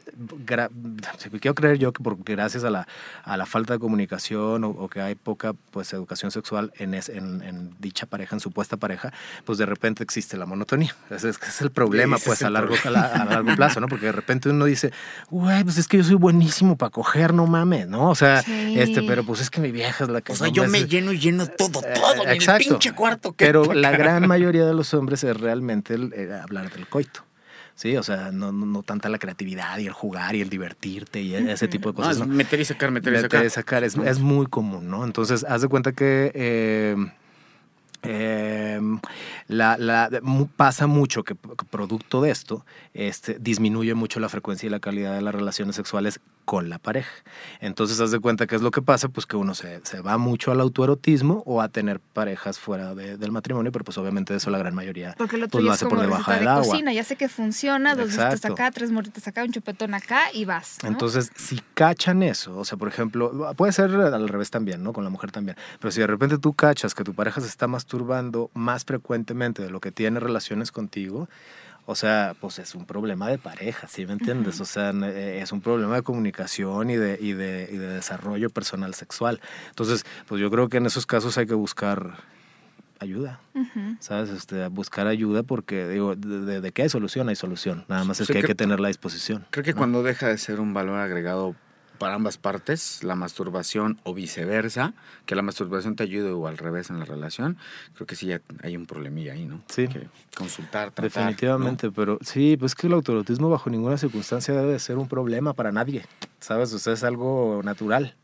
[0.45, 2.88] quiero creer yo que por, gracias a la,
[3.23, 8.06] a la falta de comunicación o, que hay poca pues educación sexual en, en, dicha
[8.06, 9.12] pareja, en supuesta pareja,
[9.45, 10.95] pues de repente existe la monotonía.
[11.10, 13.88] Ese es, es el problema, pues, a largo, a, largo plazo, ¿no?
[13.88, 14.91] Porque de repente uno dice,
[15.30, 18.10] güey, pues es que yo soy buenísimo para coger, no mames, ¿no?
[18.10, 20.34] O sea, este, pero pues es que mi vieja es la que...
[20.34, 23.32] O sea, yo me lleno y lleno todo, eh, todo, en el pinche cuarto.
[23.32, 27.24] Que pero la gran mayoría de los hombres es realmente el, eh, hablar del coito.
[27.76, 31.34] Sí, o sea, no, no, tanta la creatividad y el jugar y el divertirte y
[31.34, 32.20] ese tipo de cosas.
[32.20, 33.40] No, meter y sacar, meter y sacar.
[33.40, 35.06] Meter y sacar es, es, muy común, ¿no?
[35.06, 36.96] Entonces, haz de cuenta que eh,
[38.04, 38.82] eh,
[39.48, 40.10] la, la,
[40.56, 45.22] pasa mucho que, producto de esto este, disminuye mucho la frecuencia y la calidad de
[45.22, 47.12] las relaciones sexuales con la pareja.
[47.60, 50.18] Entonces, haz de cuenta que es lo que pasa, pues que uno se, se va
[50.18, 54.58] mucho al autoerotismo o a tener parejas fuera del matrimonio, pero pues obviamente eso la
[54.58, 56.64] gran mayoría Porque lo, pues, lo hace por debajo del de agua.
[56.64, 56.94] Cocina.
[56.94, 60.78] Ya sé que funciona, dos besitos acá, tres morritas acá, un chupetón acá y vas.
[60.84, 64.94] Entonces, si cachan eso, o sea, por ejemplo, puede ser al revés también, ¿no?
[64.94, 67.68] Con la mujer también, pero si de repente tú cachas que tu pareja se está
[67.68, 71.30] masturbando más frecuentemente de lo que tiene relaciones contigo,
[71.86, 74.60] o sea, pues es un problema de pareja, ¿sí me entiendes?
[74.60, 78.50] O sea, eh, es un problema de comunicación y de, y, de, y de desarrollo
[78.50, 79.39] personal sexual.
[79.69, 82.17] Entonces, pues yo creo que en esos casos hay que buscar
[83.00, 83.39] ayuda,
[84.00, 84.32] ¿sabes?
[84.32, 87.86] Este, buscar ayuda porque, digo, de, de, qué hay solución, hay solución.
[87.88, 89.45] Nada más es que hay que tener la disposición.
[89.52, 91.56] Creo que cuando deja de ser un valor agregado
[91.98, 94.94] para ambas partes, la masturbación o viceversa,
[95.26, 97.58] que la masturbación te ayude o al revés en la relación,
[97.96, 99.62] creo que sí ya hay un problemilla ahí, ¿no?
[99.68, 99.88] Sí.
[99.88, 101.04] Que consultar, tratar.
[101.04, 105.72] Definitivamente, pero sí, pues que el autorotismo bajo ninguna circunstancia debe ser un problema para
[105.72, 106.06] nadie,
[106.40, 106.74] ¿sabes?
[106.74, 108.16] O sea, es algo natural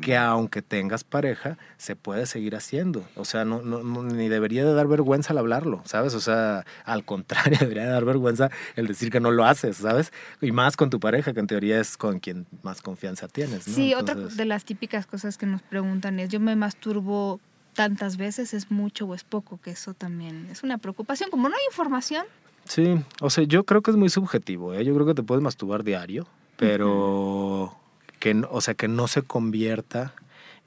[0.00, 3.04] que aunque tengas pareja, se puede seguir haciendo.
[3.16, 6.14] O sea, no, no, ni debería de dar vergüenza al hablarlo, ¿sabes?
[6.14, 10.12] O sea, al contrario, debería de dar vergüenza el decir que no lo haces, ¿sabes?
[10.40, 13.68] Y más con tu pareja, que en teoría es con quien más confianza tienes.
[13.68, 13.74] ¿no?
[13.74, 17.40] Sí, otra de las típicas cosas que nos preguntan es, yo me masturbo
[17.74, 19.58] tantas veces, ¿es mucho o es poco?
[19.60, 21.30] Que eso también es una preocupación.
[21.30, 22.26] Como no hay información,
[22.64, 24.84] Sí, o sea, yo creo que es muy subjetivo, ¿eh?
[24.84, 27.76] Yo creo que te puedes masturbar diario, pero
[28.22, 30.14] que, o sea, que no se convierta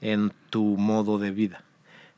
[0.02, 1.64] en tu modo de vida.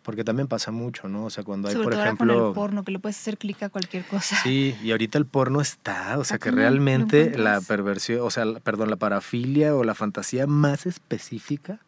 [0.02, 1.26] Porque también pasa mucho, ¿no?
[1.26, 2.34] O sea, cuando hay, por ejemplo.
[2.34, 4.36] Con el porno, que le puedes hacer clic a cualquier cosa.
[4.42, 8.90] Sí, y ahorita el porno está, o sea, que realmente la perversión, o sea, perdón,
[8.90, 11.78] la parafilia o la fantasía más específica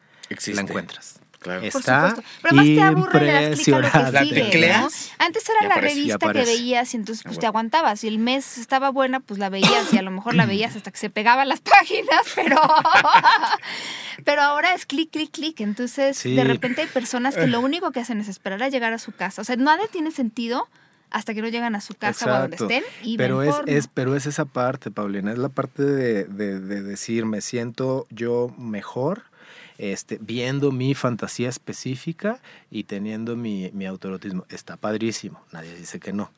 [0.55, 1.19] la encuentras.
[1.40, 1.62] Claro.
[1.62, 4.74] Está Pero más te aburre le das lo que sigue,
[5.18, 8.00] Antes era la revista que veías y entonces pues te aguantabas.
[8.00, 10.90] Si el mes estaba buena, pues la veías y a lo mejor la veías hasta
[10.90, 12.61] que se pegaban las páginas, pero,
[14.24, 15.61] pero ahora es clic, clic, clic.
[15.61, 18.98] Entonces de repente hay personas que lo único que hacen es esperar a llegar a
[18.98, 19.40] su casa.
[19.40, 20.68] O sea, nada tiene sentido
[21.09, 23.88] hasta que no llegan a su casa o a donde estén y pero es, es,
[23.88, 25.33] pero es esa parte Paulina.
[25.33, 29.30] Es la parte de, de, de decir me siento yo mejor
[29.81, 32.38] este, viendo mi fantasía específica
[32.71, 34.45] y teniendo mi, mi autorotismo.
[34.51, 36.31] Está padrísimo, nadie dice que no,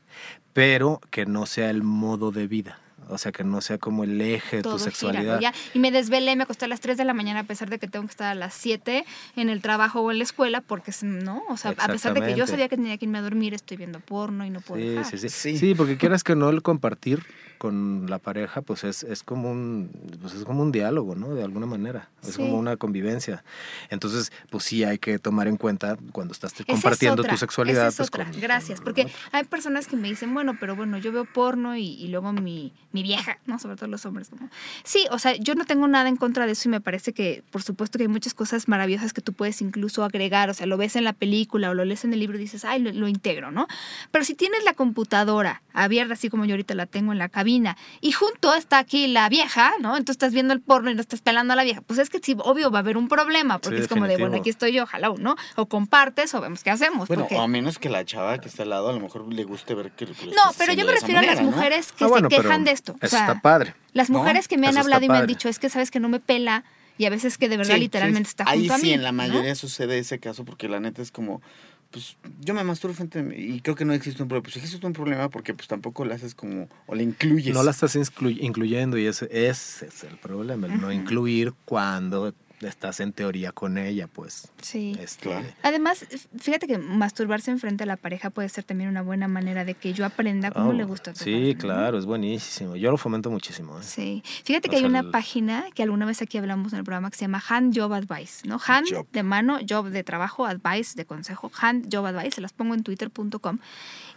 [0.52, 2.78] pero que no sea el modo de vida.
[3.08, 5.40] O sea, que no sea como el eje de tu sexualidad.
[5.74, 7.88] Y me desvelé, me acosté a las 3 de la mañana a pesar de que
[7.88, 11.42] tengo que estar a las 7 en el trabajo o en la escuela, porque no,
[11.48, 13.76] o sea, a pesar de que yo sabía que tenía que irme a dormir, estoy
[13.76, 15.58] viendo porno y no puedo sí, Sí, sí, sí.
[15.58, 17.24] Sí, porque quieras que no el compartir
[17.62, 19.88] con la pareja, pues es, es, como un,
[20.20, 21.32] pues es como un diálogo, ¿no?
[21.32, 22.08] De alguna manera.
[22.26, 23.44] Es como una convivencia.
[23.88, 27.86] Entonces, pues sí hay que tomar en cuenta cuando estás compartiendo tu sexualidad.
[27.86, 28.40] Esa es pues, otra.
[28.40, 28.80] Gracias.
[28.80, 32.72] Porque hay personas que me dicen, bueno, pero bueno, yo veo porno y, luego mi,
[32.90, 33.60] mi, vieja, ¿no?
[33.60, 34.30] Sobre todo los hombres.
[34.30, 34.50] Como...
[34.82, 37.44] Sí, o sea, yo no tengo nada en contra de eso y me parece que,
[37.52, 40.50] por supuesto, que hay muchas cosas maravillosas que tú puedes incluso agregar.
[40.50, 42.64] O sea, lo ves en la película o lo lees en el libro y dices,
[42.64, 43.68] ay, lo, lo integro, ¿no?
[44.10, 47.51] Pero si tienes la computadora abierta, así como yo ahorita la tengo en la cabina,
[48.00, 49.96] y junto está aquí la vieja, ¿no?
[49.96, 51.80] Entonces estás viendo el porno y no estás pelando a la vieja.
[51.82, 54.36] Pues es que sí, obvio va a haber un problema, porque es como de, bueno,
[54.36, 55.36] aquí estoy yo, ojalá, ¿no?
[55.56, 57.08] O compartes o vemos qué hacemos.
[57.08, 59.44] Bueno, o a menos que la chava que está al lado a lo mejor le
[59.44, 60.06] guste ver que...
[60.06, 62.94] no, pero yo me refiero a las mujeres que ah, se quejan de esto.
[63.00, 63.74] Eso está padre.
[63.92, 66.08] Las mujeres que me han hablado y me han dicho, es que sabes que no
[66.08, 66.64] me pela
[67.02, 68.84] y a veces que de verdad literalmente está junto Ahí a mí.
[68.84, 71.42] sí, en la mayoría sucede ese caso porque la neta es como
[71.90, 74.44] pues yo me masturbo frente a mí y creo que no existe un problema.
[74.44, 77.52] Pues existe un problema porque pues tampoco la haces como, o le incluyes.
[77.52, 82.32] No la estás incluyendo y ese, ese es el problema, el no incluir cuando
[82.68, 84.50] estás en teoría con ella, pues.
[84.60, 84.96] Sí.
[85.00, 85.30] Este,
[85.62, 86.06] Además,
[86.38, 89.92] fíjate que masturbarse enfrente a la pareja puede ser también una buena manera de que
[89.92, 92.76] yo aprenda cómo oh, le gusta a tu Sí, claro, es buenísimo.
[92.76, 93.78] Yo lo fomento muchísimo.
[93.78, 93.82] ¿eh?
[93.82, 94.22] Sí.
[94.44, 97.24] Fíjate que hay una página que alguna vez aquí hablamos en el programa que se
[97.24, 98.60] llama Hand Job Advice, ¿no?
[98.64, 102.74] Hand de mano, job de trabajo, advice de consejo, Hand Job Advice, se las pongo
[102.74, 103.58] en twitter.com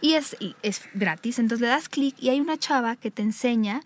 [0.00, 3.82] y es, es gratis, entonces le das clic y hay una chava que te enseña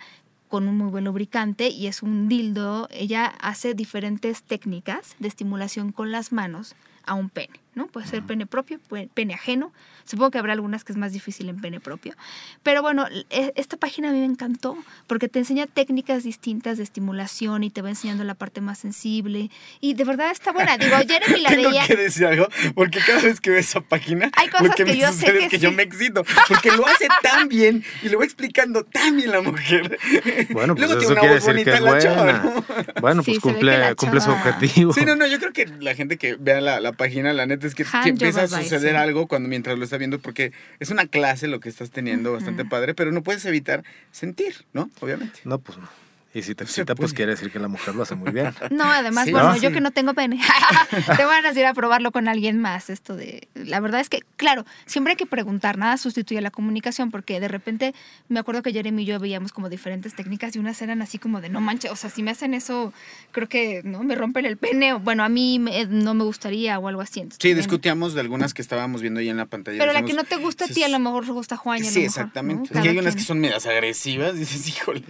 [0.50, 2.88] con un muy buen lubricante y es un dildo.
[2.90, 6.74] Ella hace diferentes técnicas de estimulación con las manos
[7.06, 7.86] a un pene, ¿no?
[7.86, 8.80] Puede ser pene propio,
[9.14, 9.72] pene ajeno.
[10.04, 12.14] Supongo que habrá algunas que es más difícil en pene propio.
[12.62, 16.82] Pero bueno, e, esta página a mí me encantó porque te enseña técnicas distintas de
[16.82, 19.50] estimulación y te va enseñando la parte más sensible.
[19.80, 20.76] Y de verdad está buena.
[20.78, 24.48] Digo, Jeremy la Tengo que decir algo, porque cada vez que veo esa página, hay
[24.48, 26.24] cosas que, yo sé que, yo me excito.
[26.48, 29.98] Porque lo hace tan bien y lo va explicando tan bien la mujer.
[30.50, 32.64] Bueno, pues eso quiere decir que es buena.
[33.00, 34.92] Bueno, pues cumple, cumple su objetivo.
[34.92, 37.59] Sí, no, no, yo creo que la gente que vea la, la página, la neta
[37.66, 41.48] es que, empieza a suceder algo cuando mientras lo está viendo, porque es una clase
[41.48, 44.90] lo que estás teniendo bastante padre, pero no puedes evitar sentir, ¿no?
[45.00, 45.40] Obviamente.
[45.44, 45.88] No, pues no.
[46.32, 48.54] Y si te excita, pues quiere decir que la mujer lo hace muy bien.
[48.70, 50.40] No, además, bueno, yo que no tengo pene,
[51.16, 52.88] te van a ir a probarlo con alguien más.
[52.88, 53.48] Esto de.
[53.54, 57.48] La verdad es que, claro, siempre hay que preguntar, nada sustituye la comunicación, porque de
[57.48, 57.94] repente
[58.28, 61.40] me acuerdo que Jeremy y yo veíamos como diferentes técnicas y unas eran así como
[61.40, 62.92] de no manches, o sea, si me hacen eso,
[63.32, 67.02] creo que no me rompen el pene, bueno, a mí no me gustaría o algo
[67.02, 67.24] así.
[67.38, 69.78] sí, discutíamos de algunas que estábamos viendo ahí en la pantalla.
[69.78, 71.84] Pero la que no te gusta a ti, a lo mejor le gusta a Juan.
[71.84, 72.72] sí, exactamente.
[72.72, 75.02] Es que hay unas que son medias agresivas, dices, híjole.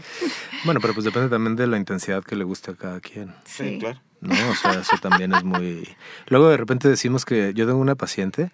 [0.65, 3.35] Bueno, pero pues depende también de la intensidad que le guste a cada quien.
[3.45, 4.01] Sí, claro.
[4.21, 4.35] ¿No?
[4.51, 5.89] O sea, eso también es muy...
[6.29, 8.51] Luego de repente decimos que yo tengo una paciente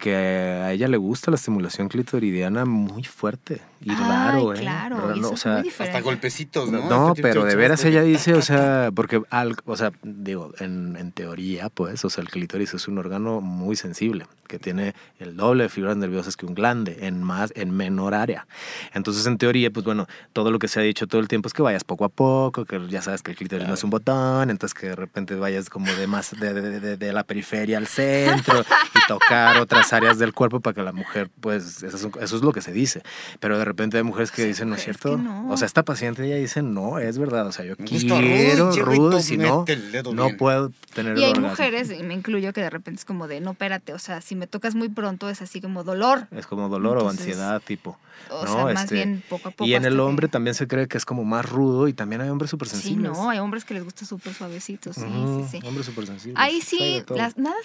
[0.00, 4.58] que a ella le gusta la estimulación clitoridiana muy fuerte y raro, ¿eh?
[4.60, 6.88] Claro, o sea, hasta golpecitos, ¿no?
[6.88, 11.12] No, pero de veras ella dice, o sea, porque, al, o sea, digo, en, en,
[11.12, 15.64] teoría, pues, o sea, el clítoris es un órgano muy sensible, que tiene el doble
[15.64, 18.46] de fibras nerviosas que un glande, en más, en menor área.
[18.92, 21.54] Entonces, en teoría, pues bueno, todo lo que se ha dicho todo el tiempo es
[21.54, 24.50] que vayas poco a poco, que ya sabes que el clítoris no es un botón,
[24.50, 28.60] entonces que de repente vayas como de más de, de, de, la periferia al centro
[28.94, 32.60] y tocar otras áreas del cuerpo para que la mujer, pues, eso es, lo que
[32.60, 33.02] se dice.
[33.38, 35.20] Pero de repente hay mujeres que dicen, ¿no es cierto?
[35.48, 37.46] O sea, esta paciente ella dice, no, es verdad.
[37.46, 39.64] O sea, yo quiero rudo y si no,
[40.12, 43.40] no puedo tener Y hay mujeres, y me incluyo, que de repente es como de,
[43.40, 46.26] no, espérate, o sea, si me tocas muy pronto es así como dolor.
[46.30, 47.98] Es como dolor o ansiedad, tipo.
[48.30, 49.64] O sea, más este, bien poco a poco.
[49.64, 52.28] Y en el hombre también se cree que es como más rudo y también hay
[52.28, 53.12] hombres súper sensibles.
[53.12, 55.66] Sí, no, hay hombres que les gusta súper suavecitos, sí, sí, sí.
[55.66, 56.40] Hombres súper sensibles.
[56.40, 57.56] Ahí sí, las, nada,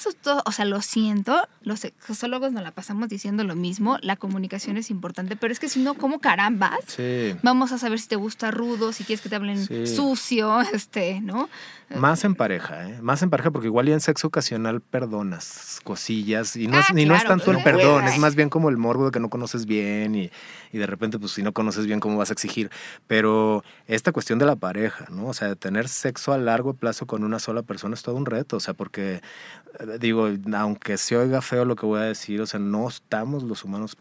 [0.45, 4.89] o sea, lo siento, los sexólogos nos la pasamos diciendo lo mismo, la comunicación es
[4.89, 6.79] importante, pero es que si no, ¿cómo carambas?
[6.87, 7.35] Sí.
[7.43, 11.49] Vamos a saber si te gusta rudo, si quieres que te hablen sucio, este, ¿no?
[11.93, 12.99] Más en pareja, ¿eh?
[13.01, 16.55] Más en pareja, porque igual y en sexo ocasional perdonas cosillas.
[16.55, 19.05] Y no, es, ah, no es tanto el perdón, es más bien como el morbo
[19.05, 20.31] de que no conoces bien y,
[20.71, 22.71] y, de repente, pues si no conoces bien, ¿cómo vas a exigir?
[23.07, 25.27] Pero esta cuestión de la pareja, ¿no?
[25.27, 28.57] O sea, tener sexo a largo plazo con una sola persona es todo un reto.
[28.57, 29.21] O sea, porque,
[29.79, 33.43] eh, digo, aunque se oiga feo lo que voy a decir, o sea, no estamos
[33.43, 33.97] los humanos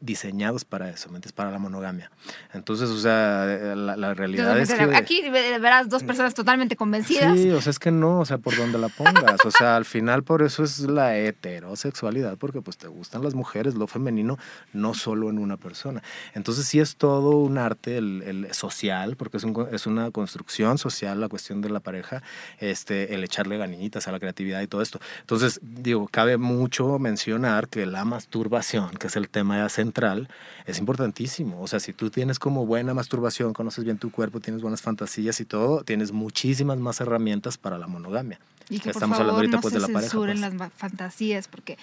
[0.00, 2.10] diseñados para eso, ¿me Para la monogamia.
[2.54, 4.82] Entonces, o sea, eh, la, realidad es que...
[4.96, 7.38] Aquí verás dos personas totalmente convencidas.
[7.38, 9.44] Sí, o sea, es que no, o sea, por donde la pongas.
[9.44, 13.74] O sea, al final por eso es la heterosexualidad, porque pues te gustan las mujeres,
[13.74, 14.38] lo femenino,
[14.72, 16.02] no solo en una persona.
[16.34, 21.20] Entonces sí es todo un arte el, social, porque es, un, es una construcción social
[21.20, 22.22] la cuestión de la pareja,
[22.60, 25.00] este, el echarle ganitas a la creatividad y todo esto.
[25.20, 30.28] Entonces, digo, cabe mucho mencionar que la masturbación, que es el tema de central,
[30.66, 31.60] es importantísimo.
[31.60, 35.40] O sea, si tú tienes como buena masturbación, conoces bien tu cuerpo, tienes buenas fantasías
[35.40, 38.38] y todo, tienes muchísimas más herramientas para la monogamia.
[38.68, 40.58] Y que Estamos por favor, hablando ahorita no pues, se de la censuren pues.
[40.58, 41.78] las fantasías, porque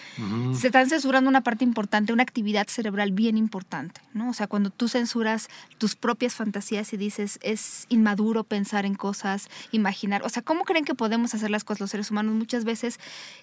[0.53, 4.29] se están censurando una parte importante, una actividad cerebral bien importante, ¿no?
[4.29, 9.49] O sea, cuando tú censuras tus propias fantasías y dices, es inmaduro pensar en cosas,
[9.71, 12.35] imaginar, o sea, ¿cómo creen que podemos hacer las cosas los seres humanos?
[12.35, 12.99] Muchas veces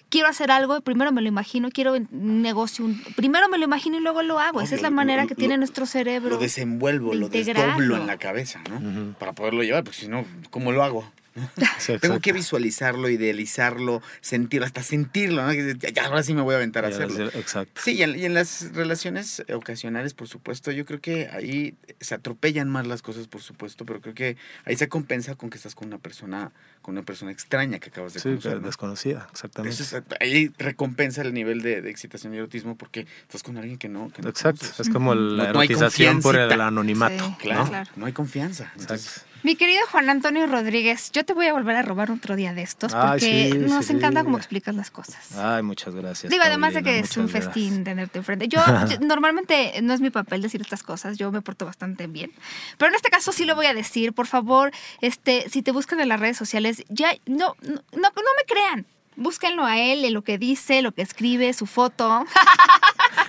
[0.09, 2.85] quiero hacer algo, primero me lo imagino, quiero un negocio,
[3.15, 4.61] primero me lo imagino y luego lo hago.
[4.61, 6.31] Esa es la manera que tiene nuestro cerebro.
[6.31, 9.15] Lo desenvuelvo, lo desdoblo en la cabeza, ¿no?
[9.17, 11.11] Para poderlo llevar, porque si no, ¿cómo lo hago?
[12.01, 15.53] Tengo que visualizarlo, idealizarlo, sentirlo, hasta sentirlo, ¿no?
[15.53, 17.29] Ya, ahora sí me voy a aventar a hacerlo.
[17.33, 17.81] Exacto.
[17.83, 22.85] Sí, y en, las relaciones ocasionales, por supuesto, yo creo que ahí se atropellan más
[22.85, 25.99] las cosas, por supuesto, pero creo que ahí se compensa con que estás con una
[25.99, 26.51] persona,
[26.81, 28.61] con una persona extraña que acabas de sí, conocer.
[28.61, 29.83] desconocida, exactamente.
[30.19, 34.11] ahí recompensa el nivel de, excitación y erotismo porque estás con alguien que no.
[34.25, 37.37] Exacto, es como la erotización por el anonimato.
[37.39, 38.71] claro, no hay confianza.
[38.75, 39.30] Exacto.
[39.43, 42.61] Mi querido Juan Antonio Rodríguez, yo te voy a volver a robar otro día de
[42.61, 45.35] estos porque nos encanta cómo explicas las cosas.
[45.35, 46.29] Ay, muchas gracias.
[46.29, 48.47] Digo, además de que es un festín tenerte enfrente.
[48.51, 48.61] Yo,
[48.99, 52.31] normalmente no es mi papel decir estas cosas, yo me porto bastante bien,
[52.77, 54.13] pero en este caso sí lo voy a decir.
[54.13, 54.71] Por favor,
[55.01, 58.85] este, si te buscan en las redes sociales, ya no, no, no, me crean.
[59.15, 62.25] Búsquenlo a él, en lo que dice, lo que escribe, su foto.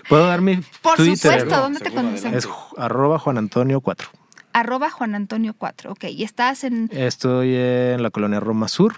[0.09, 2.35] ¿Puedo dar mi Por supuesto, ¿dónde te conocen?
[2.35, 4.22] Es arroba Juan Antonio 4
[4.53, 5.93] arroba Juan Antonio 4.
[5.93, 6.89] Ok, ¿y estás en...?
[6.93, 8.95] Estoy en la colonia Roma Sur,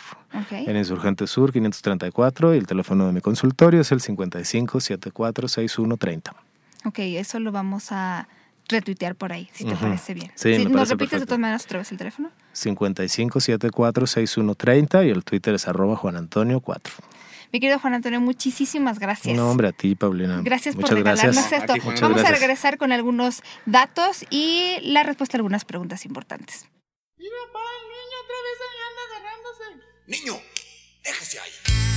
[0.50, 6.34] en Insurgente Sur 534 y el teléfono de mi consultorio es el 55 74 6130.
[6.86, 8.28] Ok, eso lo vamos a
[8.68, 10.30] retuitear por ahí, si te parece bien.
[10.34, 12.30] Sí, me ¿Nos repites de todas maneras otra vez el teléfono?
[12.52, 16.94] 55 74 6130 y el Twitter es arroba Juan Antonio 4.
[17.54, 19.36] Mi querido Juan Antonio, muchísimas gracias.
[19.36, 20.40] No, hombre, a ti, Paulina.
[20.42, 21.74] Gracias por regalarnos esto.
[22.00, 26.68] Vamos a regresar con algunos datos y la respuesta a algunas preguntas importantes.
[27.16, 28.58] Mira, pa, el niño otra vez
[28.90, 29.86] anda agarrándose.
[30.08, 30.42] Niño,
[31.04, 31.93] déjese ahí.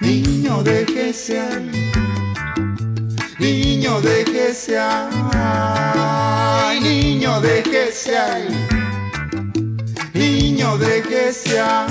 [0.00, 1.70] Niño de Geseal,
[3.38, 5.10] niño de Geseal,
[6.80, 8.48] niño de Geseal,
[10.14, 11.86] niño de Geseal,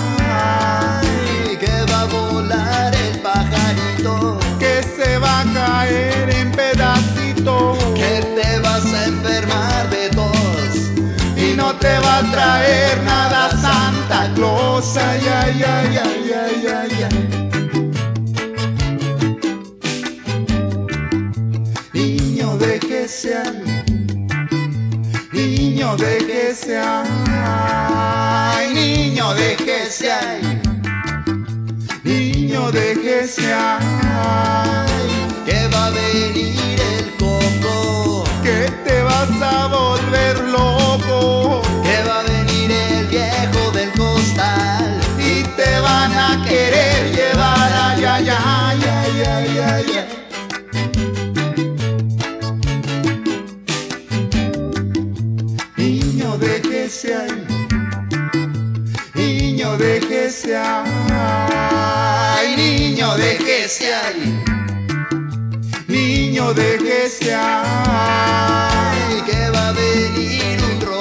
[1.60, 6.71] que va a volar el pajarito, que se va a caer en pedazos
[11.82, 14.96] te va a traer nada Santa Claus.
[14.96, 17.18] Ay, ay, ay, ay, ay, ay, ay.
[21.94, 23.44] Niño, de que sea,
[25.34, 27.04] niño, de que sea,
[28.56, 30.22] ay, niño, de que sea,
[32.04, 35.10] niño, de que sea, ay,
[35.46, 41.71] que va a venir el coco, que te vas a volver loco.
[45.92, 48.38] van a querer llevar allá, allá,
[48.70, 50.04] allá, allá, allá, allá.
[55.78, 57.40] Niño, déjese ahí.
[59.16, 60.92] Niño, déjese ahí.
[62.62, 64.26] Niño, déjese ahí.
[65.88, 69.16] Niño, déjese ahí.
[69.28, 71.01] Que va a venir un rojo.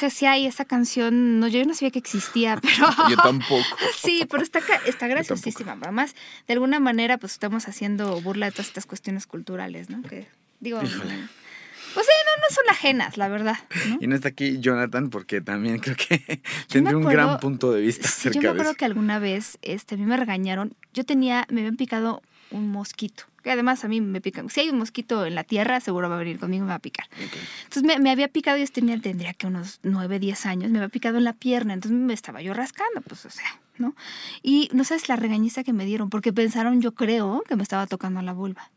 [0.00, 2.88] Niño de GCI, esa canción, no, yo no sabía que existía, pero...
[3.08, 3.64] yo tampoco.
[3.96, 5.76] sí, pero está, está graciosísima.
[5.80, 6.14] Además,
[6.46, 10.02] de alguna manera, pues estamos haciendo burla de todas estas cuestiones culturales, ¿no?
[10.02, 10.26] Que,
[10.60, 10.80] digo...
[11.94, 13.56] Pues sí, no, no son ajenas, la verdad.
[13.98, 18.08] Y no está aquí Jonathan porque también creo que tendría un gran punto de vista
[18.08, 20.74] acerca Yo me acuerdo que alguna vez este, a mí me regañaron.
[20.92, 23.24] Yo tenía, me habían picado un mosquito.
[23.48, 24.50] Que además a mí me pican.
[24.50, 26.74] Si hay un mosquito en la tierra, seguro va a venir conmigo y me va
[26.74, 27.06] a picar.
[27.64, 30.90] Entonces me, me, había picado, yo tenía, tendría que unos 9, 10 años, me había
[30.90, 31.72] picado en la pierna.
[31.72, 33.94] Entonces me estaba yo rascando, pues o sea, ¿no?
[34.42, 37.86] Y no sabes la regañiza que me dieron, porque pensaron, yo creo, que me estaba
[37.86, 38.70] tocando la vulva.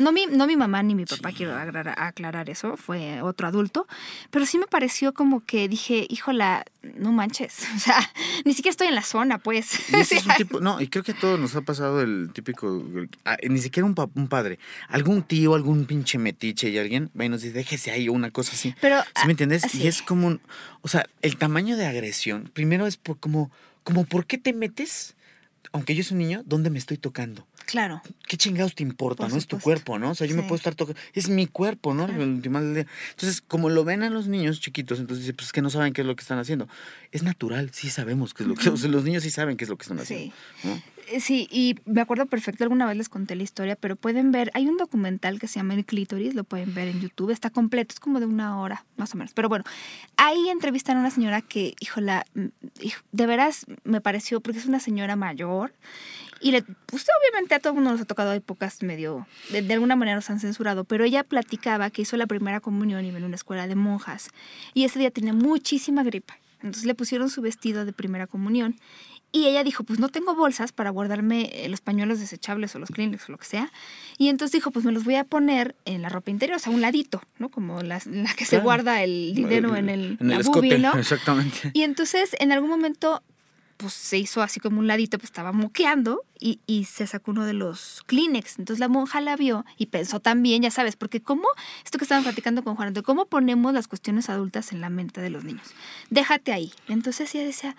[0.00, 3.86] No mi, no mi mamá ni mi papá, quiero aclarar, eso, fue otro adulto,
[4.30, 6.64] pero sí me pareció como que dije, híjola,
[6.96, 8.10] no manches, o sea,
[8.46, 9.78] ni siquiera estoy en la zona, pues.
[10.60, 12.82] no, y creo que a todos nos ha pasado el típico,
[13.26, 17.28] ah, ni siquiera un, un, padre, algún tío, algún pinche metiche y alguien va y
[17.28, 18.74] nos dice, déjese ahí una cosa así.
[18.80, 19.74] Pero, ¿Sí me ah, entiendes?
[19.74, 20.38] Y es como,
[20.80, 23.50] o sea, el tamaño de agresión, primero es por, como,
[23.84, 25.14] como, ¿por qué te metes?
[25.72, 27.46] Aunque yo soy un niño, ¿dónde me estoy tocando?
[27.66, 28.02] Claro.
[28.26, 29.28] ¿Qué chingados te importa?
[29.28, 30.10] no es tu cuerpo, ¿no?
[30.10, 31.00] O sea, yo me puedo estar tocando.
[31.14, 32.08] Es mi cuerpo, ¿no?
[32.08, 35.92] Entonces, como lo ven a los niños chiquitos, entonces dicen, pues es que no saben
[35.92, 36.68] qué es lo que están haciendo.
[37.12, 38.68] Es natural, sí sabemos qué es lo que.
[38.68, 40.34] O sea, los niños sí saben qué es lo que están haciendo.
[40.62, 40.82] Sí.
[41.18, 44.68] Sí, y me acuerdo perfecto, alguna vez les conté la historia, pero pueden ver, hay
[44.68, 48.00] un documental que se llama El Clítoris, lo pueden ver en YouTube, está completo, es
[48.00, 49.32] como de una hora, más o menos.
[49.34, 49.64] Pero bueno,
[50.16, 52.46] ahí entrevistan a una señora que, híjola, mm,
[53.12, 55.72] de veras me pareció, porque es una señora mayor,
[56.40, 59.74] y le, pues obviamente a todo el mundo nos ha tocado épocas medio, de, de,
[59.74, 63.24] alguna manera nos han censurado, pero ella platicaba que hizo la primera comunión y en
[63.24, 64.28] una escuela de monjas,
[64.74, 66.38] y ese día tenía muchísima gripa.
[66.62, 68.76] Entonces le pusieron su vestido de primera comunión
[69.32, 72.90] y ella dijo, pues no tengo bolsas para guardarme eh, los pañuelos desechables o los
[72.90, 73.72] clínicos o lo que sea.
[74.18, 76.72] Y entonces dijo, pues me los voy a poner en la ropa interior, o sea,
[76.72, 77.48] un ladito, ¿no?
[77.48, 80.94] Como la, la que se guarda el dinero en el, en el escote, ¿no?
[80.94, 81.70] Exactamente.
[81.74, 83.22] Y entonces en algún momento,
[83.76, 87.46] pues se hizo así como un ladito, pues estaba moqueando y, y se sacó uno
[87.46, 88.58] de los Kleenex.
[88.58, 91.46] Entonces la monja la vio y pensó también, ya sabes, porque cómo,
[91.84, 95.20] esto que estaban platicando con Juan, de cómo ponemos las cuestiones adultas en la mente
[95.20, 95.68] de los niños.
[96.10, 96.72] Déjate ahí.
[96.88, 97.76] Entonces ella decía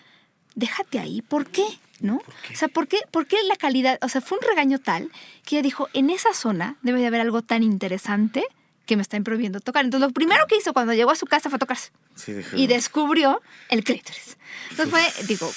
[0.56, 1.66] déjate ahí, ¿por qué?
[2.00, 2.16] ¿No?
[2.18, 4.00] O sea, ¿por qué, ¿por qué la calidad?
[4.02, 5.12] O sea, fue un regaño tal
[5.46, 8.44] que ella dijo, en esa zona debe de haber algo tan interesante
[8.86, 9.86] que me está improviendo tocar.
[9.86, 11.92] Entonces, lo primero que hizo cuando llegó a su casa fue tocarse.
[12.16, 14.38] Sí, y descubrió el clítoris.
[14.72, 15.50] Entonces fue, digo,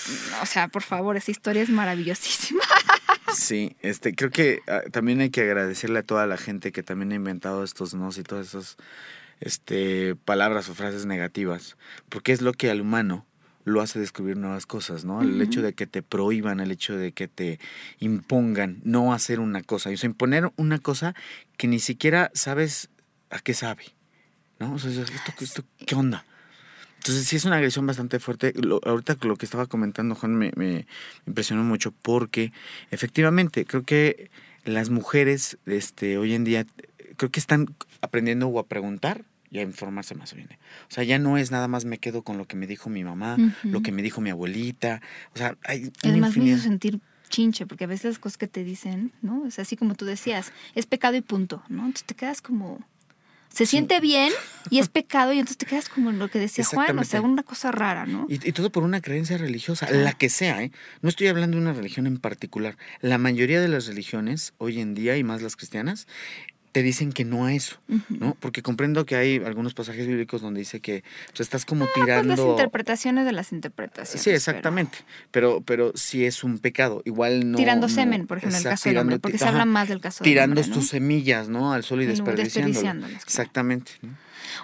[0.42, 2.62] o sea, por favor, esa historia es maravillosísima.
[3.34, 7.10] Sí, este, creo que ah, también hay que agradecerle a toda la gente que también
[7.10, 8.76] ha inventado estos nos y todas esas
[9.40, 11.76] este, palabras o frases negativas,
[12.10, 13.26] porque es lo que al humano
[13.64, 15.22] lo hace descubrir nuevas cosas, ¿no?
[15.22, 17.58] El hecho de que te prohíban, el hecho de que te
[17.98, 21.14] impongan no hacer una cosa, o sea, imponer una cosa
[21.56, 22.90] que ni siquiera sabes
[23.30, 23.84] a qué sabe,
[24.58, 24.74] ¿no?
[24.74, 26.24] O sea, ¿esto, qué onda?
[26.98, 28.54] Entonces sí es una agresión bastante fuerte.
[28.56, 30.86] Lo, ahorita lo que estaba comentando Juan me, me
[31.26, 32.52] impresionó mucho porque
[32.90, 34.30] efectivamente creo que
[34.64, 36.66] las mujeres este, hoy en día
[37.16, 39.24] creo que están aprendiendo o a preguntar
[39.54, 40.48] y a informarse más bien.
[40.90, 43.04] O sea, ya no es nada más me quedo con lo que me dijo mi
[43.04, 45.00] mamá, lo que me dijo mi abuelita.
[45.32, 46.98] O sea, hay Es más me sentir
[47.28, 49.46] chinche, porque a veces las cosas que te dicen, ¿no?
[49.46, 51.82] Es así como tú decías, es pecado y punto, ¿no?
[51.82, 52.84] Entonces te quedas como...
[53.48, 54.32] Se siente bien
[54.70, 57.44] y es pecado y entonces te quedas como lo que decía Juan, o sea, una
[57.44, 58.26] cosa rara, ¿no?
[58.28, 60.72] Y, y todo por una creencia religiosa, la que sea, ¿eh?
[61.02, 62.76] No estoy hablando de una religión en particular.
[63.00, 66.08] La mayoría de las religiones hoy en día, y más las cristianas,
[66.74, 67.76] te dicen que no a eso,
[68.08, 68.36] ¿no?
[68.40, 72.32] Porque comprendo que hay algunos pasajes bíblicos donde dice que pues, estás como tirando...
[72.32, 74.20] Ah, pues las interpretaciones de las interpretaciones.
[74.20, 74.98] Sí, exactamente.
[75.30, 77.00] Pero, pero, sí es un pecado.
[77.04, 77.58] Igual no...
[77.58, 80.24] Tirando semen, por ejemplo, en el caso del hombre, porque se habla más del caso
[80.24, 81.72] Tirando del hombre, tus semillas, ¿no?
[81.72, 83.22] Al sol y desperdiciándolas.
[83.22, 83.92] Exactamente.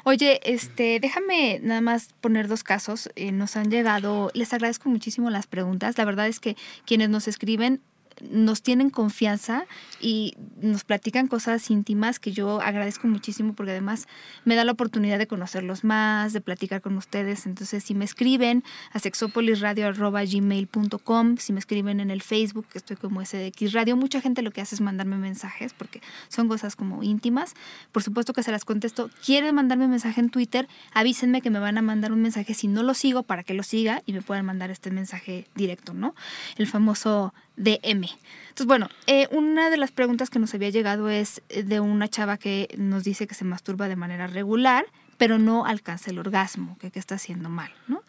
[0.02, 3.08] Oye, este, déjame nada más poner dos casos.
[3.14, 5.96] Eh, nos han llegado, les agradezco muchísimo las preguntas.
[5.96, 6.56] La verdad es que
[6.86, 7.80] quienes nos escriben
[8.28, 9.64] nos tienen confianza
[10.00, 14.06] y nos platican cosas íntimas que yo agradezco muchísimo porque además
[14.44, 17.46] me da la oportunidad de conocerlos más, de platicar con ustedes.
[17.46, 23.24] Entonces, si me escriben a sexopolisradio.gmail.com, si me escriben en el Facebook, que estoy como
[23.24, 27.54] SDX Radio, mucha gente lo que hace es mandarme mensajes porque son cosas como íntimas.
[27.92, 29.10] Por supuesto que se las contesto.
[29.24, 32.82] Quieren mandarme mensaje en Twitter, avísenme que me van a mandar un mensaje si no
[32.82, 36.14] lo sigo para que lo siga y me puedan mandar este mensaje directo, ¿no?
[36.56, 38.06] El famoso DM.
[38.48, 42.08] Entonces, bueno, eh, una de las preguntas que nos había llegado es eh, de una
[42.08, 44.86] chava que nos dice que se masturba de manera regular,
[45.18, 48.02] pero no alcanza el orgasmo, que, que está haciendo mal, ¿no?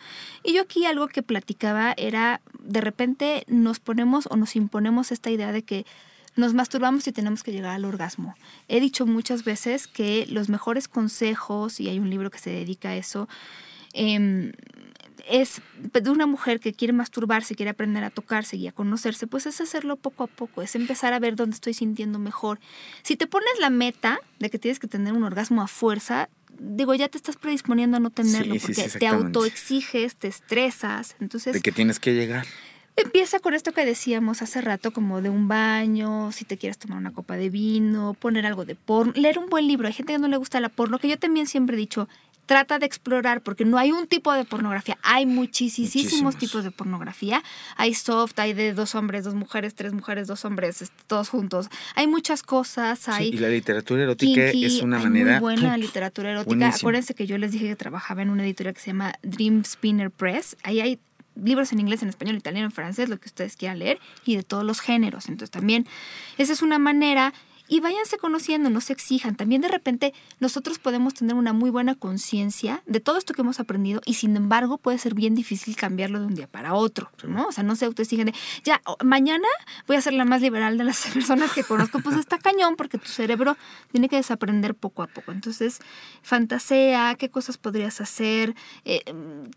[0.43, 5.29] Y yo aquí algo que platicaba era, de repente nos ponemos o nos imponemos esta
[5.29, 5.85] idea de que
[6.35, 8.35] nos masturbamos y tenemos que llegar al orgasmo.
[8.67, 12.89] He dicho muchas veces que los mejores consejos, y hay un libro que se dedica
[12.89, 13.27] a eso,
[13.93, 14.53] em,
[15.28, 19.45] es de una mujer que quiere masturbarse, quiere aprender a tocarse y a conocerse, pues
[19.45, 22.59] es hacerlo poco a poco, es empezar a ver dónde estoy sintiendo mejor.
[23.03, 26.93] Si te pones la meta de que tienes que tener un orgasmo a fuerza, digo,
[26.93, 31.53] ya te estás predisponiendo a no tenerlo porque te autoexiges, te estresas, entonces...
[31.53, 32.45] De que tienes que llegar.
[32.97, 36.97] Empieza con esto que decíamos hace rato, como de un baño, si te quieres tomar
[36.97, 39.88] una copa de vino, poner algo de porno, leer un buen libro.
[39.88, 42.09] Hay gente que no le gusta la porno, que yo también siempre he dicho,
[42.45, 47.43] trata de explorar, porque no hay un tipo de pornografía, hay muchísimos, tipos de pornografía.
[47.77, 51.69] Hay soft, hay de dos hombres, dos mujeres, tres mujeres, dos hombres, todos juntos.
[51.95, 53.07] Hay muchas cosas.
[53.07, 55.39] Hay y la literatura erótica es una manera.
[55.39, 56.69] Muy buena literatura erótica.
[56.69, 60.11] Acuérdense que yo les dije que trabajaba en una editorial que se llama Dream Spinner
[60.11, 60.57] Press.
[60.63, 60.99] Ahí hay
[61.35, 64.43] libros en inglés, en español, italiano, en francés, lo que ustedes quieran leer, y de
[64.43, 65.29] todos los géneros.
[65.29, 65.87] Entonces también
[66.37, 67.33] esa es una manera
[67.72, 69.38] y váyanse conociendo, no se exijan.
[69.38, 73.61] También de repente nosotros podemos tener una muy buena conciencia de todo esto que hemos
[73.61, 77.47] aprendido y sin embargo puede ser bien difícil cambiarlo de un día para otro, ¿no?
[77.47, 78.34] O sea, no se autoexigen de,
[78.65, 79.47] ya, mañana
[79.88, 82.97] voy a ser la más liberal de las personas que conozco, pues está cañón porque
[82.97, 83.55] tu cerebro
[83.89, 85.32] tiene que desaprender poco a poco.
[85.32, 85.80] Entonces,
[86.24, 88.53] fantasea, qué cosas podrías hacer,
[88.84, 89.01] eh,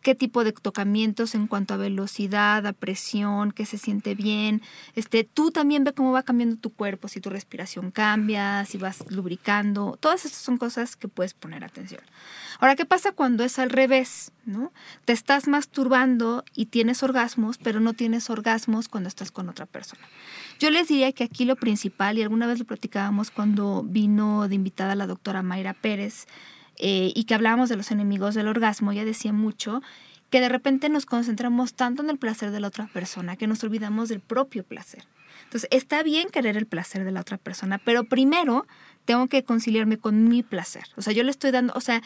[0.02, 4.62] qué tipo de tocamientos en cuanto a velocidad, a presión, qué se siente bien.
[4.94, 8.76] Este, tú también ve cómo va cambiando tu cuerpo, si tu respiración cambia cambias, si
[8.76, 12.02] vas lubricando, todas estas son cosas que puedes poner atención.
[12.60, 14.30] Ahora, ¿qué pasa cuando es al revés?
[14.44, 14.74] ¿no?
[15.06, 20.02] Te estás masturbando y tienes orgasmos, pero no tienes orgasmos cuando estás con otra persona.
[20.58, 24.54] Yo les diría que aquí lo principal, y alguna vez lo platicábamos cuando vino de
[24.54, 26.26] invitada la doctora Mayra Pérez,
[26.76, 29.80] eh, y que hablábamos de los enemigos del orgasmo, ella decía mucho
[30.34, 33.62] que de repente nos concentramos tanto en el placer de la otra persona que nos
[33.62, 35.04] olvidamos del propio placer.
[35.44, 38.66] Entonces, está bien querer el placer de la otra persona, pero primero
[39.04, 40.86] tengo que conciliarme con mi placer.
[40.96, 42.02] O sea, yo le estoy dando, o sea,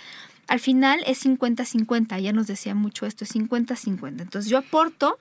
[0.46, 4.20] al final es 50-50, ya nos decía mucho esto, es 50-50.
[4.20, 5.18] Entonces, yo aporto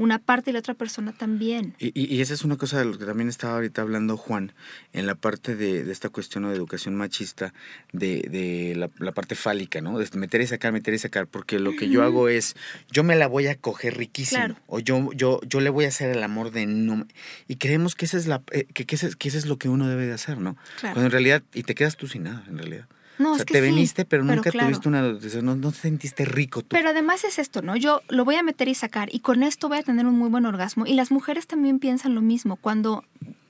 [0.00, 1.74] una parte y la otra persona también.
[1.78, 4.52] Y, y, esa es una cosa de lo que también estaba ahorita hablando Juan,
[4.94, 7.52] en la parte de, esta cuestión de educación machista,
[7.92, 9.98] de, de la, parte fálica, ¿no?
[9.98, 12.56] De meter y sacar, meter y sacar, porque lo que yo hago es,
[12.90, 16.08] yo me la voy a coger riquísimo, o yo, yo, yo le voy a hacer
[16.08, 17.06] el amor de no...
[17.46, 19.86] Y creemos que, esa es la, eh, que, que, ese, que es lo que uno
[19.86, 20.56] debe de hacer, ¿no?
[20.80, 22.86] Cuando en realidad, y te quedas tú sin nada, en realidad.
[23.20, 25.02] No, o sea, te veniste, pero, nunca tuviste una,
[25.42, 26.68] no, no te sentiste rico tú.
[26.70, 27.76] Pero además es esto, ¿no?
[27.76, 30.30] Yo lo voy a meter y sacar y con esto voy a tener un muy
[30.30, 30.86] buen orgasmo.
[30.86, 32.56] Y las mujeres también piensan lo mismo.
[32.56, 33.04] Cuando,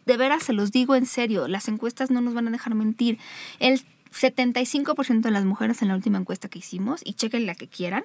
[0.07, 3.19] de veras se los digo en serio, las encuestas no nos van a dejar mentir.
[3.61, 3.81] El
[4.13, 8.03] 75% de las mujeres en la última encuesta que hicimos, y chequen la que quieran,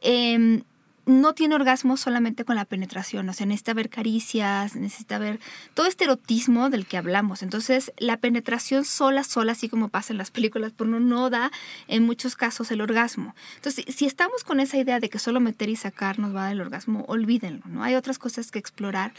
[0.00, 0.62] eh,
[1.08, 5.40] no tiene orgasmo solamente con la penetración, o sea, necesita ver caricias, necesita ver
[5.74, 7.42] todo este erotismo del que hablamos.
[7.42, 11.50] Entonces, la penetración sola, sola, así como pasa en las películas porno, no da
[11.88, 13.34] en muchos casos el orgasmo.
[13.56, 16.52] Entonces, si estamos con esa idea de que solo meter y sacar nos va a
[16.52, 17.82] el orgasmo, olvídenlo, ¿no?
[17.82, 19.14] Hay otras cosas que explorar.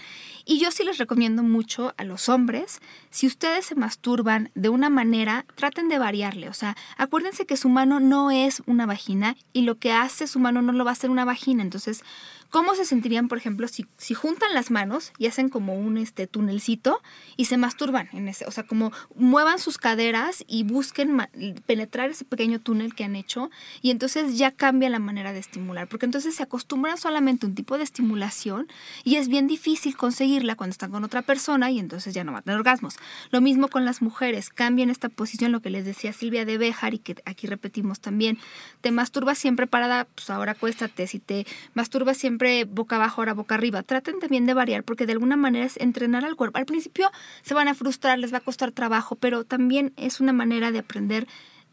[0.46, 2.80] Y yo sí les recomiendo mucho a los hombres,
[3.10, 6.50] si ustedes se masturban de una manera, traten de variarle.
[6.50, 10.40] O sea, acuérdense que su mano no es una vagina y lo que hace su
[10.40, 11.64] mano no lo va a hacer una vagina.
[11.64, 12.04] Entonces, entonces,
[12.50, 16.28] ¿cómo se sentirían, por ejemplo, si, si juntan las manos y hacen como un este,
[16.28, 17.02] tunelcito
[17.38, 18.46] y se masturban en ese?
[18.46, 21.18] O sea, como muevan sus caderas y busquen
[21.66, 25.88] penetrar ese pequeño túnel que han hecho y entonces ya cambia la manera de estimular,
[25.88, 28.68] porque entonces se acostumbran solamente a un tipo de estimulación
[29.04, 32.40] y es bien difícil conseguirla cuando están con otra persona y entonces ya no van
[32.40, 32.96] a tener orgasmos.
[33.32, 36.94] Lo mismo con las mujeres, cambian esta posición, lo que les decía Silvia de Bejar
[36.94, 38.40] y que aquí repetimos también,
[38.82, 43.56] te masturbas siempre parada, pues ahora acuéstate, si te masturba siempre boca abajo, ahora boca
[43.56, 43.84] arriba.
[43.84, 46.58] Traten también de variar porque de alguna manera es entrenar al cuerpo.
[46.58, 47.12] Al principio
[47.42, 50.80] se van a frustrar, les va a costar trabajo, pero también es una manera de
[50.80, 51.28] aprender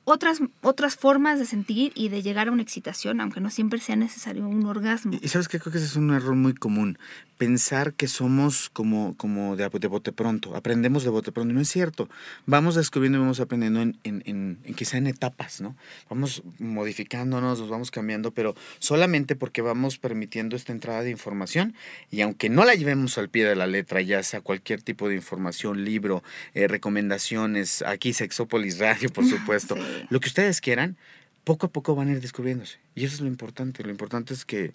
[0.05, 3.97] otras, otras formas de sentir y de llegar a una excitación, aunque no siempre sea
[3.97, 5.19] necesario un orgasmo.
[5.21, 6.97] Y sabes que creo que ese es un error muy común
[7.39, 11.53] pensar que somos como, como de, de, bote pronto, aprendemos de bote pronto.
[11.53, 12.09] No es cierto.
[12.47, 15.77] Vamos descubriendo y vamos aprendiendo en, en, en, en quizá en etapas, ¿no?
[16.09, 21.75] Vamos modificándonos, nos vamos cambiando, pero solamente porque vamos permitiendo esta entrada de información
[22.11, 25.15] y aunque no la llevemos al pie de la letra, ya sea cualquier tipo de
[25.15, 26.23] información, libro,
[26.55, 29.77] eh, recomendaciones, aquí Sexópolis Radio, por supuesto,
[30.09, 30.97] lo que ustedes quieran,
[31.45, 32.79] poco a poco van a ir descubriéndose.
[32.97, 33.85] Y eso es lo importante.
[33.85, 34.73] Lo importante es que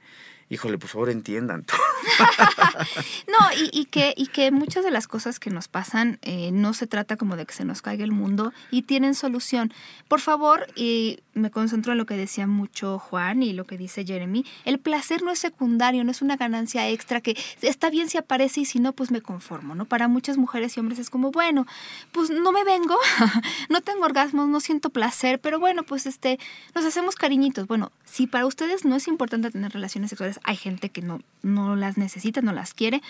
[0.51, 1.65] híjole, por favor entiendan.
[3.27, 3.37] no,
[3.71, 7.15] y, que, y que muchas de las cosas que nos pasan eh, no se trata
[7.15, 9.73] como de que se nos caiga el mundo y tienen solución.
[10.09, 14.05] Por favor, y me concentro en lo que decía mucho Juan y lo que dice
[14.05, 18.17] Jeremy, el placer no es secundario, no es una ganancia extra que está bien si
[18.17, 19.85] aparece y si no, pues me conformo, ¿no?
[19.85, 21.65] Para muchas mujeres y hombres es como, bueno,
[22.11, 22.97] pues no me vengo,
[23.69, 26.39] no tengo orgasmos, no siento placer, pero bueno, pues este,
[26.75, 27.67] nos hacemos cariñitos.
[27.67, 31.75] Bueno, si para ustedes no es importante tener relaciones sexuales, hay gente que no, no
[31.75, 33.01] las necesita, no las quiere,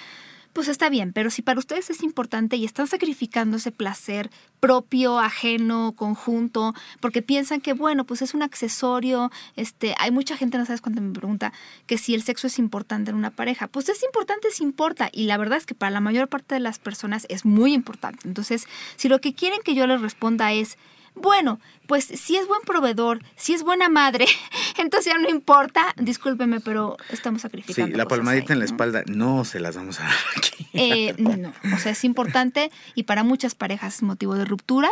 [0.54, 4.30] pues está bien, pero si para ustedes es importante y están sacrificando ese placer
[4.60, 10.58] propio, ajeno, conjunto, porque piensan que, bueno, pues es un accesorio, este, hay mucha gente,
[10.58, 11.54] no sabes cuánto me pregunta,
[11.88, 15.26] que si el sexo es importante en una pareja, pues es importante, si importa, y
[15.26, 18.28] la verdad es que para la mayor parte de las personas es muy importante.
[18.28, 18.68] Entonces,
[18.98, 20.78] si lo que quieren que yo les responda es,
[21.16, 24.26] bueno, pues si es buen proveedor, si es buena madre,
[24.78, 27.92] entonces ya no importa, discúlpeme, pero estamos sacrificando.
[27.92, 30.68] Sí, la palmadita en la espalda no se las vamos a dar aquí.
[30.74, 34.90] Eh, no, o sea, es importante y para muchas parejas es motivo de ruptura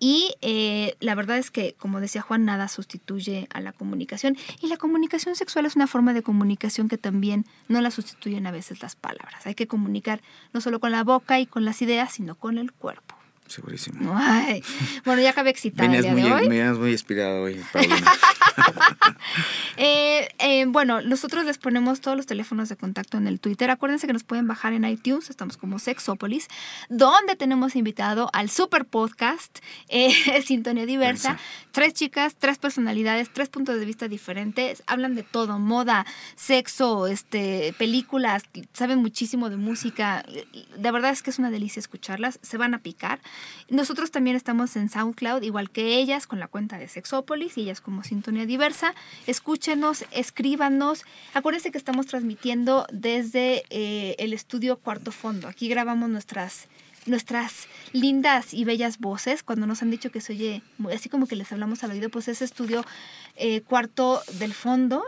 [0.00, 4.66] y eh, la verdad es que, como decía Juan, nada sustituye a la comunicación y
[4.66, 8.82] la comunicación sexual es una forma de comunicación que también no la sustituyen a veces
[8.82, 9.46] las palabras.
[9.46, 10.20] Hay que comunicar
[10.52, 13.19] no solo con la boca y con las ideas, sino con el cuerpo.
[13.50, 14.12] Segurísimo.
[14.14, 14.62] Ay,
[15.04, 16.48] bueno, ya acabé excitada el día muy, de hoy.
[16.48, 17.60] Me muy inspirado hoy,
[19.76, 23.68] eh, eh, bueno, nosotros les ponemos todos los teléfonos de contacto en el Twitter.
[23.70, 26.46] Acuérdense que nos pueden bajar en iTunes, estamos como Sexópolis,
[26.88, 31.36] donde tenemos invitado al super podcast eh, Sintonía Diversa.
[31.72, 34.84] Tres chicas, tres personalidades, tres puntos de vista diferentes.
[34.86, 38.44] Hablan de todo, moda, sexo, este, películas,
[38.74, 40.24] saben muchísimo de música.
[40.76, 42.38] De verdad es que es una delicia escucharlas.
[42.42, 43.18] Se van a picar.
[43.68, 47.80] Nosotros también estamos en SoundCloud, igual que ellas, con la cuenta de Sexópolis y ellas
[47.80, 48.94] como Sintonía Diversa.
[49.26, 51.04] Escúchenos, escríbanos.
[51.34, 55.48] Acuérdense que estamos transmitiendo desde eh, el estudio Cuarto Fondo.
[55.48, 56.68] Aquí grabamos nuestras
[57.06, 60.62] nuestras lindas y bellas voces, cuando nos han dicho que se oye,
[60.92, 62.84] así como que les hablamos al oído, pues ese estudio
[63.36, 65.04] eh, cuarto del fondo,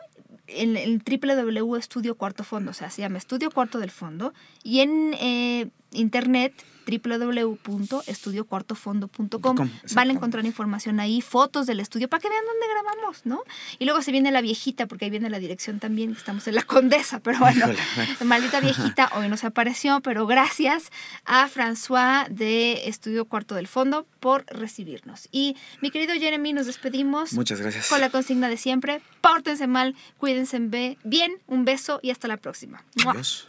[0.47, 4.80] en el www estudio cuarto fondo, o sea, se llama estudio cuarto del fondo, y
[4.80, 9.70] en eh, internet www.estudiocuartofondo.com.
[9.95, 13.43] Van a encontrar información ahí, fotos del estudio para que vean dónde grabamos, ¿no?
[13.78, 16.62] Y luego se viene la viejita, porque ahí viene la dirección también, estamos en la
[16.62, 17.66] Condesa, pero bueno,
[18.24, 20.90] maldita viejita hoy nos apareció, pero gracias
[21.24, 25.28] a François de Estudio Cuarto del Fondo por recibirnos.
[25.30, 27.32] Y mi querido Jeremy, nos despedimos.
[27.32, 27.88] Muchas gracias.
[27.88, 30.59] Con la consigna de siempre, pórtense mal, cuídense
[31.05, 32.84] bien, un beso y hasta la próxima.
[33.07, 33.49] Adiós.